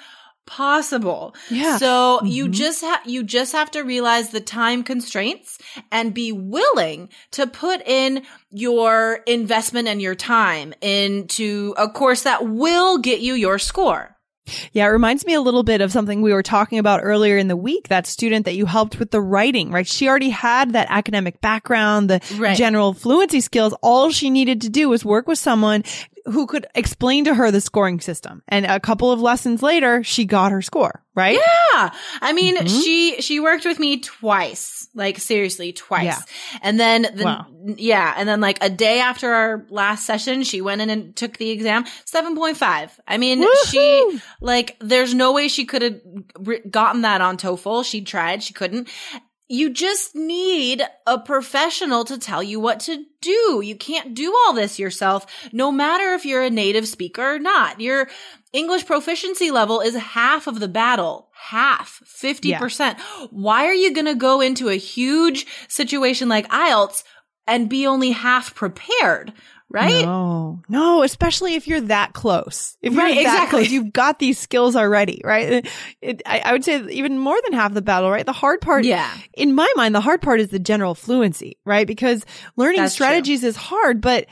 possible. 0.46 1.34
Yeah. 1.50 1.76
So 1.76 2.22
you 2.24 2.44
mm-hmm. 2.44 2.52
just 2.52 2.80
have, 2.82 3.00
you 3.04 3.24
just 3.24 3.52
have 3.52 3.70
to 3.72 3.82
realize 3.82 4.30
the 4.30 4.40
time 4.40 4.84
constraints 4.84 5.58
and 5.90 6.14
be 6.14 6.32
willing 6.32 7.08
to 7.32 7.46
put 7.46 7.86
in 7.86 8.22
your 8.50 9.20
investment 9.26 9.88
and 9.88 10.00
your 10.00 10.14
time 10.14 10.72
into 10.80 11.74
a 11.76 11.88
course 11.88 12.22
that 12.22 12.46
will 12.46 12.98
get 12.98 13.20
you 13.20 13.34
your 13.34 13.58
score. 13.58 14.15
Yeah, 14.72 14.84
it 14.86 14.90
reminds 14.90 15.26
me 15.26 15.34
a 15.34 15.40
little 15.40 15.62
bit 15.62 15.80
of 15.80 15.90
something 15.92 16.22
we 16.22 16.32
were 16.32 16.42
talking 16.42 16.78
about 16.78 17.00
earlier 17.02 17.36
in 17.36 17.48
the 17.48 17.56
week. 17.56 17.88
That 17.88 18.06
student 18.06 18.44
that 18.44 18.54
you 18.54 18.66
helped 18.66 18.98
with 18.98 19.10
the 19.10 19.20
writing, 19.20 19.70
right? 19.70 19.86
She 19.86 20.08
already 20.08 20.30
had 20.30 20.72
that 20.72 20.86
academic 20.90 21.40
background, 21.40 22.10
the 22.10 22.20
Right. 22.38 22.56
general 22.56 22.92
fluency 22.94 23.40
skills. 23.40 23.74
All 23.82 24.10
she 24.10 24.30
needed 24.30 24.60
to 24.62 24.68
do 24.68 24.88
was 24.88 25.04
work 25.04 25.26
with 25.26 25.38
someone 25.38 25.82
who 26.26 26.46
could 26.46 26.66
explain 26.74 27.24
to 27.24 27.34
her 27.34 27.50
the 27.50 27.60
scoring 27.60 28.00
system. 28.00 28.42
And 28.48 28.66
a 28.66 28.78
couple 28.80 29.10
of 29.12 29.20
lessons 29.20 29.62
later, 29.62 30.02
she 30.04 30.24
got 30.24 30.52
her 30.52 30.60
score, 30.62 31.02
right? 31.14 31.38
Yeah. 31.72 31.90
I 32.20 32.32
mean, 32.32 32.56
Mm-hmm. 32.56 32.66
she, 32.66 33.20
she 33.22 33.40
worked 33.40 33.64
with 33.64 33.78
me 33.78 34.00
twice, 34.00 34.88
like 34.94 35.18
seriously 35.18 35.72
twice. 35.72 36.04
Yeah. 36.04 36.18
And 36.62 36.78
then, 36.80 37.02
the, 37.14 37.24
Wow. 37.24 37.46
yeah. 37.64 38.14
And 38.16 38.28
then 38.28 38.40
like 38.40 38.58
a 38.62 38.68
day 38.70 39.00
after 39.00 39.32
our 39.32 39.66
last 39.70 40.04
session, 40.06 40.42
she 40.42 40.60
went 40.60 40.80
in 40.80 40.90
and 40.90 41.14
took 41.16 41.36
the 41.38 41.50
exam, 41.50 41.84
7.5. 41.84 42.90
I 43.06 43.18
mean, 43.18 43.44
she, 43.68 44.20
like, 44.40 44.76
there's 44.80 45.14
no 45.14 45.32
way 45.32 45.48
she 45.48 45.64
could 45.64 45.82
have 45.82 46.00
re- 46.38 46.60
gotten 46.68 47.02
that 47.02 47.20
on 47.20 47.36
TOEFL. 47.36 47.84
She 47.84 48.02
tried, 48.02 48.42
she 48.42 48.52
couldn't. 48.52 48.88
You 49.48 49.70
just 49.70 50.16
need 50.16 50.82
a 51.06 51.18
professional 51.18 52.04
to 52.06 52.18
tell 52.18 52.42
you 52.42 52.58
what 52.58 52.80
to 52.80 53.04
do. 53.20 53.60
You 53.64 53.76
can't 53.76 54.14
do 54.14 54.34
all 54.34 54.52
this 54.52 54.78
yourself, 54.78 55.26
no 55.52 55.70
matter 55.70 56.14
if 56.14 56.24
you're 56.24 56.42
a 56.42 56.50
native 56.50 56.88
speaker 56.88 57.34
or 57.34 57.38
not. 57.38 57.80
Your 57.80 58.08
English 58.52 58.86
proficiency 58.86 59.50
level 59.50 59.80
is 59.80 59.94
half 59.94 60.46
of 60.46 60.58
the 60.58 60.68
battle. 60.68 61.28
Half. 61.32 62.02
50%. 62.06 62.98
Why 63.30 63.66
are 63.66 63.74
you 63.74 63.92
going 63.92 64.06
to 64.06 64.14
go 64.14 64.40
into 64.40 64.68
a 64.68 64.76
huge 64.76 65.46
situation 65.68 66.28
like 66.28 66.48
IELTS 66.48 67.04
and 67.46 67.68
be 67.68 67.86
only 67.86 68.10
half 68.10 68.54
prepared? 68.54 69.32
Right? 69.68 70.04
No, 70.04 70.62
no, 70.68 71.02
especially 71.02 71.54
if 71.54 71.66
you're 71.66 71.80
that 71.82 72.12
close. 72.12 72.76
If 72.82 72.92
you're 72.92 73.02
Right, 73.02 73.18
exactly. 73.18 73.62
close, 73.62 73.70
you've 73.72 73.92
got 73.92 74.18
these 74.20 74.38
skills 74.38 74.76
already, 74.76 75.20
right? 75.24 75.68
It, 76.00 76.22
I, 76.24 76.38
I 76.38 76.52
would 76.52 76.64
say 76.64 76.84
even 76.90 77.18
more 77.18 77.36
than 77.42 77.52
half 77.52 77.74
the 77.74 77.82
battle, 77.82 78.08
right? 78.10 78.24
The 78.24 78.32
hard 78.32 78.60
part, 78.60 78.84
Yeah. 78.84 79.10
in 79.34 79.54
my 79.56 79.70
mind, 79.76 79.94
the 79.94 80.00
hard 80.00 80.22
part 80.22 80.40
is 80.40 80.48
the 80.48 80.60
general 80.60 80.94
fluency, 80.94 81.58
right? 81.64 81.86
Because 81.86 82.24
learning 82.56 82.80
That's 82.80 82.94
true. 82.94 83.06
strategies 83.06 83.42
is 83.42 83.56
hard, 83.56 84.00
but 84.00 84.26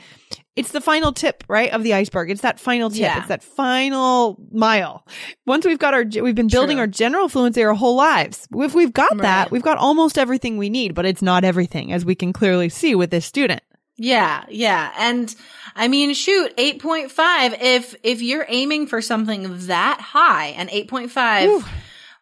it's 0.55 0.71
the 0.71 0.79
final 0.79 1.11
tip, 1.11 1.43
right, 1.49 1.69
of 1.71 1.83
the 1.83 1.93
iceberg. 1.95 2.31
It's 2.31 2.41
that 2.41 2.57
final 2.57 2.89
tip. 2.89 2.99
Yeah. 3.01 3.19
It's 3.19 3.27
that 3.27 3.43
final 3.43 4.37
mile. 4.53 5.05
Once 5.45 5.65
we've 5.65 5.77
got 5.77 5.93
our, 5.93 6.05
we've 6.21 6.33
been 6.33 6.47
building 6.47 6.77
True. 6.77 6.81
our 6.81 6.87
general 6.87 7.27
fluency 7.27 7.61
our 7.61 7.73
whole 7.73 7.97
lives. 7.97 8.47
If 8.55 8.73
we've 8.73 8.93
got 8.93 9.17
that, 9.17 9.51
we've 9.51 9.61
got 9.61 9.77
almost 9.79 10.17
everything 10.17 10.57
we 10.57 10.69
need, 10.69 10.95
but 10.95 11.05
it's 11.05 11.21
not 11.21 11.43
everything, 11.43 11.91
as 11.91 12.05
we 12.05 12.15
can 12.15 12.31
clearly 12.31 12.69
see 12.69 12.95
with 12.95 13.11
this 13.11 13.25
student. 13.25 13.61
Yeah, 13.97 14.45
yeah. 14.49 14.91
And 14.97 15.33
I 15.75 15.87
mean, 15.87 16.13
shoot, 16.13 16.55
8.5, 16.57 17.57
if, 17.61 17.95
if 18.03 18.21
you're 18.21 18.45
aiming 18.47 18.87
for 18.87 19.01
something 19.01 19.67
that 19.67 20.01
high 20.01 20.47
and 20.47 20.69
8.5, 20.69 21.65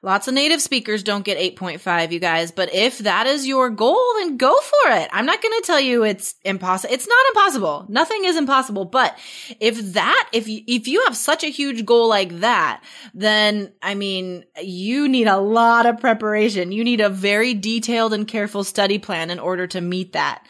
lots 0.04 0.28
of 0.28 0.36
native 0.36 0.62
speakers 0.62 1.02
don't 1.02 1.26
get 1.26 1.40
8.5, 1.58 2.12
you 2.12 2.20
guys. 2.20 2.52
But 2.52 2.74
if 2.76 3.00
that 3.00 3.26
is 3.26 3.48
your 3.48 3.72
goal, 3.72 4.00
then 4.20 4.38
go 4.38 4.56
for 4.56 4.92
it. 4.92 5.10
I'm 5.12 5.26
not 5.26 5.42
going 5.42 5.62
to 5.62 5.66
tell 5.66 5.80
you 5.80 6.04
it's 6.04 6.36
impossible. 6.44 6.94
It's 6.94 7.08
not 7.08 7.26
impossible. 7.30 7.86
Nothing 7.90 8.26
is 8.26 8.38
impossible. 8.38 8.86
But 8.86 9.18
if 9.60 9.94
that, 9.94 10.30
if 10.32 10.48
you, 10.48 10.62
if 10.68 10.88
you 10.88 11.04
have 11.06 11.18
such 11.18 11.44
a 11.44 11.50
huge 11.50 11.86
goal 11.86 12.08
like 12.08 12.40
that, 12.42 12.84
then 13.16 13.72
I 13.82 13.96
mean, 13.96 14.46
you 14.62 15.08
need 15.08 15.28
a 15.28 15.38
lot 15.40 15.88
of 15.88 16.00
preparation. 16.00 16.72
You 16.72 16.84
need 16.84 17.02
a 17.02 17.10
very 17.10 17.56
detailed 17.56 18.14
and 18.14 18.28
careful 18.28 18.64
study 18.64 19.00
plan 19.00 19.32
in 19.32 19.40
order 19.40 19.66
to 19.68 19.82
meet 19.82 20.14
that. 20.14 20.46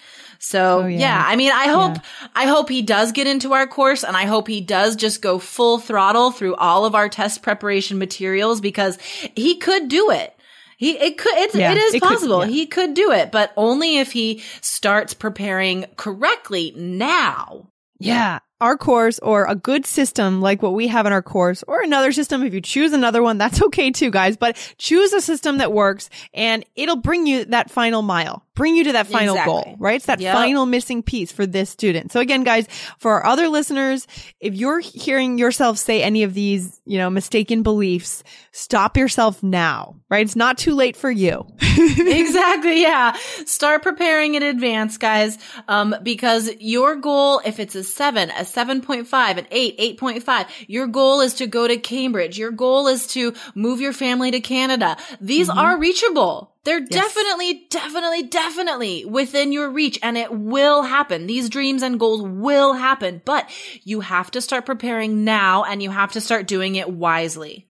So 0.45 0.81
Oh, 0.83 0.87
yeah. 0.87 0.99
yeah. 0.99 1.23
I 1.25 1.37
mean, 1.37 1.51
I 1.53 1.67
hope, 1.67 1.97
I 2.35 2.47
hope 2.47 2.67
he 2.67 2.81
does 2.81 3.13
get 3.13 3.27
into 3.27 3.53
our 3.53 3.65
course 3.65 4.03
and 4.03 4.17
I 4.17 4.25
hope 4.25 4.47
he 4.49 4.59
does 4.59 4.97
just 4.97 5.21
go 5.21 5.39
full 5.39 5.79
throttle 5.79 6.31
through 6.31 6.55
all 6.55 6.85
of 6.85 6.95
our 6.95 7.07
test 7.07 7.41
preparation 7.41 7.97
materials 7.97 8.59
because 8.59 8.97
he 9.35 9.55
could 9.55 9.87
do 9.87 10.11
it. 10.11 10.35
He, 10.77 10.91
it 10.99 11.17
could, 11.17 11.33
it's, 11.37 11.55
Yeah, 11.55 11.71
it 11.71 11.77
is 11.77 11.93
it 11.93 12.01
could- 12.01 12.09
possible. 12.09 12.45
yeah. 12.45 12.51
He 12.51 12.65
could 12.65 12.93
do 12.93 13.11
it, 13.13 13.31
but 13.31 13.53
only 13.55 13.99
if 13.99 14.11
he 14.11 14.43
starts 14.59 15.13
preparing 15.13 15.85
correctly 15.95 16.73
now. 16.75 17.69
Yeah. 17.99 18.39
Our 18.63 18.77
course 18.77 19.19
or 19.19 19.45
a 19.45 19.55
good 19.55 19.85
system 19.85 20.39
like 20.41 20.61
what 20.61 20.73
we 20.73 20.87
have 20.87 21.05
in 21.05 21.11
our 21.11 21.21
course 21.21 21.63
or 21.67 21.81
another 21.83 22.13
system. 22.13 22.43
If 22.43 22.53
you 22.53 22.61
choose 22.61 22.93
another 22.93 23.21
one, 23.21 23.37
that's 23.37 23.61
okay 23.67 23.91
too, 23.91 24.09
guys, 24.09 24.37
but 24.37 24.55
choose 24.77 25.11
a 25.11 25.19
system 25.21 25.57
that 25.57 25.73
works 25.73 26.09
and 26.33 26.63
it'll 26.75 26.95
bring 26.95 27.27
you 27.27 27.43
that 27.45 27.69
final 27.69 28.01
mile, 28.01 28.45
bring 28.55 28.75
you 28.75 28.85
to 28.85 28.93
that 28.93 29.07
final 29.07 29.35
Exactly. 29.35 29.53
goal, 29.53 29.75
right? 29.79 29.95
It's 29.97 30.05
that 30.05 30.21
Yep. 30.21 30.33
final 30.33 30.65
missing 30.65 31.03
piece 31.03 31.31
for 31.31 31.45
this 31.45 31.69
student. 31.69 32.11
So 32.13 32.21
again, 32.21 32.43
guys, 32.43 32.67
for 32.99 33.11
our 33.11 33.25
other 33.25 33.49
listeners, 33.49 34.07
if 34.39 34.53
you're 34.55 34.79
hearing 34.79 35.37
yourself 35.37 35.77
say 35.77 36.01
any 36.01 36.23
of 36.23 36.33
these, 36.33 36.79
you 36.85 36.97
know, 36.97 37.09
mistaken 37.09 37.63
beliefs, 37.63 38.23
stop 38.53 38.95
yourself 38.95 39.43
now, 39.43 39.95
right? 40.09 40.25
It's 40.25 40.35
not 40.37 40.57
too 40.57 40.73
late 40.75 40.95
for 40.95 41.11
you. 41.11 41.45
exactly. 41.97 42.81
Yeah. 42.81 43.13
Start 43.45 43.83
preparing 43.83 44.35
in 44.35 44.43
advance, 44.43 44.97
guys. 44.97 45.37
Um, 45.67 45.95
because 46.03 46.49
your 46.59 46.95
goal, 46.95 47.41
if 47.45 47.59
it's 47.59 47.75
a 47.75 47.83
seven, 47.83 48.29
a 48.31 48.45
7.5, 48.53 49.37
an 49.37 49.47
eight, 49.51 49.77
8.5, 49.99 50.47
your 50.67 50.87
goal 50.87 51.21
is 51.21 51.35
to 51.35 51.47
go 51.47 51.67
to 51.67 51.77
Cambridge. 51.77 52.37
Your 52.37 52.51
goal 52.51 52.87
is 52.87 53.07
to 53.07 53.33
move 53.55 53.81
your 53.81 53.93
family 53.93 54.31
to 54.31 54.39
Canada. 54.39 54.97
These 55.19 55.49
mm-hmm. 55.49 55.57
are 55.59 55.79
reachable. 55.79 56.53
They're 56.63 56.79
definitely, 56.79 57.65
definitely, 57.69 58.23
definitely 58.23 59.03
within 59.05 59.51
your 59.51 59.69
reach 59.69 59.99
and 60.01 60.17
it 60.17 60.31
will 60.31 60.81
happen. 60.83 61.27
These 61.27 61.49
dreams 61.49 61.83
and 61.83 61.99
goals 61.99 62.21
will 62.21 62.73
happen, 62.73 63.21
but 63.25 63.49
you 63.83 63.99
have 63.99 64.31
to 64.31 64.41
start 64.41 64.65
preparing 64.65 65.25
now 65.25 65.65
and 65.65 65.83
you 65.83 65.89
have 65.89 66.13
to 66.13 66.21
start 66.21 66.47
doing 66.47 66.75
it 66.75 66.89
wisely. 66.89 67.67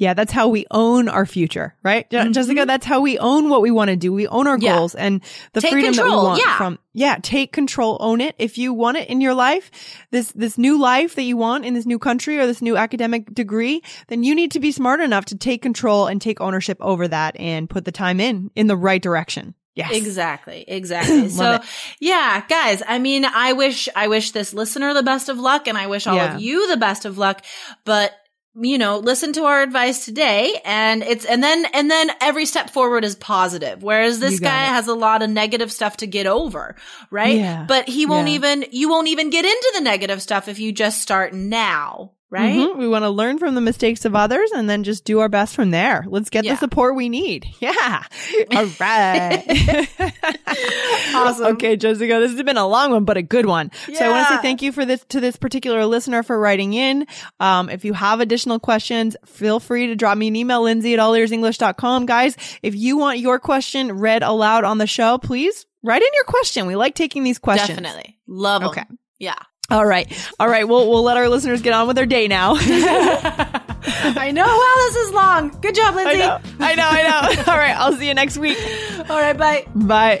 Yeah, 0.00 0.14
that's 0.14 0.32
how 0.32 0.48
we 0.48 0.64
own 0.70 1.08
our 1.08 1.26
future, 1.26 1.74
right? 1.82 2.08
Je- 2.10 2.30
Jessica, 2.30 2.64
that's 2.64 2.86
how 2.86 3.00
we 3.02 3.18
own 3.18 3.50
what 3.50 3.60
we 3.60 3.70
want 3.70 3.90
to 3.90 3.96
do. 3.96 4.12
We 4.14 4.26
own 4.26 4.46
our 4.46 4.56
Mm-hmm. 4.56 4.64
Yeah. 4.64 4.76
goals 4.78 4.94
and 4.94 5.20
the 5.52 5.60
Take 5.60 5.72
freedom 5.72 5.92
that 5.94 6.04
we 6.04 6.10
want 6.10 6.40
yeah. 6.44 6.56
from, 6.56 6.78
yeah, 6.94 7.18
take 7.22 7.52
control, 7.52 7.98
own 8.00 8.22
it. 8.22 8.34
If 8.38 8.56
you 8.56 8.72
want 8.72 8.96
it 8.96 9.08
in 9.10 9.20
your 9.20 9.34
life, 9.34 9.70
this, 10.10 10.32
this 10.32 10.56
new 10.56 10.78
life 10.80 11.14
that 11.16 11.22
you 11.24 11.36
want 11.36 11.66
in 11.66 11.74
this 11.74 11.84
new 11.84 11.98
country 11.98 12.38
or 12.40 12.46
this 12.46 12.62
new 12.62 12.78
academic 12.78 13.32
degree, 13.34 13.82
then 14.08 14.22
you 14.24 14.34
need 14.34 14.52
to 14.52 14.60
be 14.60 14.72
smart 14.72 15.00
enough 15.00 15.26
to 15.26 15.36
take 15.36 15.60
control 15.60 16.06
and 16.06 16.20
take 16.20 16.40
ownership 16.40 16.78
over 16.80 17.06
that 17.06 17.38
and 17.38 17.68
put 17.68 17.84
the 17.84 17.92
time 17.92 18.20
in, 18.20 18.50
in 18.56 18.66
the 18.68 18.76
right 18.78 19.02
direction. 19.02 19.54
Yes. 19.74 19.92
Exactly. 19.92 20.64
Exactly. 20.68 21.28
so 21.28 21.56
it. 21.56 21.62
yeah, 22.00 22.42
guys, 22.48 22.82
I 22.88 22.98
mean, 22.98 23.24
I 23.24 23.52
wish, 23.52 23.88
I 23.94 24.08
wish 24.08 24.32
this 24.32 24.52
listener 24.54 24.94
the 24.94 25.02
best 25.02 25.28
of 25.28 25.38
luck 25.38 25.68
and 25.68 25.76
I 25.78 25.86
wish 25.86 26.06
all 26.06 26.16
Yeah. 26.16 26.34
of 26.36 26.40
you 26.40 26.68
the 26.68 26.76
best 26.78 27.04
of 27.04 27.18
luck, 27.18 27.44
but 27.84 28.12
you 28.54 28.78
know, 28.78 28.98
listen 28.98 29.32
to 29.34 29.44
our 29.44 29.62
advice 29.62 30.04
today 30.04 30.60
and 30.64 31.02
it's, 31.02 31.24
and 31.24 31.42
then, 31.42 31.66
and 31.72 31.90
then 31.90 32.10
every 32.20 32.46
step 32.46 32.70
forward 32.70 33.04
is 33.04 33.14
positive. 33.14 33.82
Whereas 33.82 34.18
this 34.18 34.40
guy 34.40 34.64
it. 34.64 34.68
has 34.68 34.88
a 34.88 34.94
lot 34.94 35.22
of 35.22 35.30
negative 35.30 35.70
stuff 35.70 35.98
to 35.98 36.06
get 36.06 36.26
over, 36.26 36.74
right? 37.10 37.36
Yeah. 37.36 37.64
But 37.66 37.88
he 37.88 38.06
won't 38.06 38.28
Yeah. 38.28 38.34
even, 38.34 38.64
you 38.72 38.88
won't 38.88 39.08
even 39.08 39.30
get 39.30 39.44
into 39.44 39.72
the 39.74 39.80
negative 39.82 40.20
stuff 40.20 40.48
if 40.48 40.58
you 40.58 40.72
just 40.72 41.00
start 41.00 41.32
now, 41.32 42.12
right? 42.30 42.54
Mhm. 42.56 42.76
We 42.76 42.86
want 42.88 43.02
to 43.04 43.10
learn 43.10 43.38
from 43.38 43.54
the 43.54 43.60
mistakes 43.60 44.04
of 44.04 44.14
others 44.14 44.50
and 44.52 44.70
then 44.70 44.84
just 44.84 45.04
do 45.04 45.18
our 45.20 45.28
best 45.28 45.54
from 45.54 45.70
there. 45.72 46.04
Let's 46.08 46.30
get 46.30 46.44
Yeah. 46.44 46.52
the 46.54 46.58
support 46.58 46.94
we 46.96 47.08
need. 47.08 47.46
Yeah. 47.60 48.02
All 48.54 48.66
right. 48.80 49.88
Awesome. 51.14 51.46
Okay, 51.54 51.76
Jessica, 51.76 52.18
this 52.20 52.32
has 52.32 52.42
been 52.42 52.56
a 52.56 52.66
long 52.66 52.92
one, 52.92 53.04
but 53.04 53.16
a 53.16 53.22
good 53.22 53.46
one. 53.46 53.70
Yeah. 53.88 53.98
So 53.98 54.04
I 54.06 54.08
want 54.10 54.28
to 54.28 54.34
say 54.36 54.42
thank 54.42 54.62
you 54.62 54.72
for 54.72 54.84
this 54.84 55.04
to 55.10 55.20
this 55.20 55.36
particular 55.36 55.84
listener 55.86 56.22
for 56.22 56.38
writing 56.38 56.72
in. 56.72 57.06
Um, 57.40 57.68
if 57.68 57.84
you 57.84 57.92
have 57.92 58.20
additional 58.20 58.58
questions, 58.58 59.16
feel 59.26 59.60
free 59.60 59.88
to 59.88 59.96
drop 59.96 60.16
me 60.16 60.28
an 60.28 60.36
email, 60.36 60.62
Lindsay 60.62 60.94
at 60.94 61.00
allearsenglish.com. 61.00 62.06
Guys, 62.06 62.36
if 62.62 62.74
you 62.74 62.96
want 62.96 63.18
your 63.18 63.38
question 63.38 63.92
read 63.98 64.22
aloud 64.22 64.64
on 64.64 64.78
the 64.78 64.86
show, 64.86 65.18
please 65.18 65.66
write 65.82 66.02
in 66.02 66.08
your 66.14 66.24
question. 66.24 66.66
We 66.66 66.76
like 66.76 66.94
taking 66.94 67.24
these 67.24 67.38
questions. 67.38 67.68
Definitely. 67.78 68.18
Love 68.26 68.62
'em. 68.62 68.68
Okay. 68.68 68.84
Yeah. 69.18 69.34
All 69.70 69.86
right. 69.86 70.10
All 70.40 70.48
right. 70.48 70.66
We'll, 70.68 70.88
we'll 70.90 71.02
let 71.02 71.16
our 71.16 71.28
listeners 71.28 71.62
get 71.62 71.72
on 71.72 71.86
with 71.86 71.96
their 71.96 72.06
day 72.06 72.26
now. 72.28 72.54
I 73.82 74.30
know. 74.32 74.44
Wow, 74.44 74.74
this 74.76 74.96
is 74.96 75.12
long. 75.12 75.48
Good 75.60 75.74
job, 75.74 75.94
I 75.94 76.04
Lindsay. 76.04 76.18
know. 76.18 76.38
I 76.60 76.74
know. 76.74 76.88
I 76.88 77.02
know. 77.36 77.42
All 77.52 77.58
right. 77.58 77.76
I'll 77.76 77.92
see 77.94 78.08
you 78.08 78.14
next 78.14 78.36
week. 78.38 78.58
All 79.08 79.20
right, 79.20 79.36
bye. 79.36 79.66
Bye. 79.74 80.20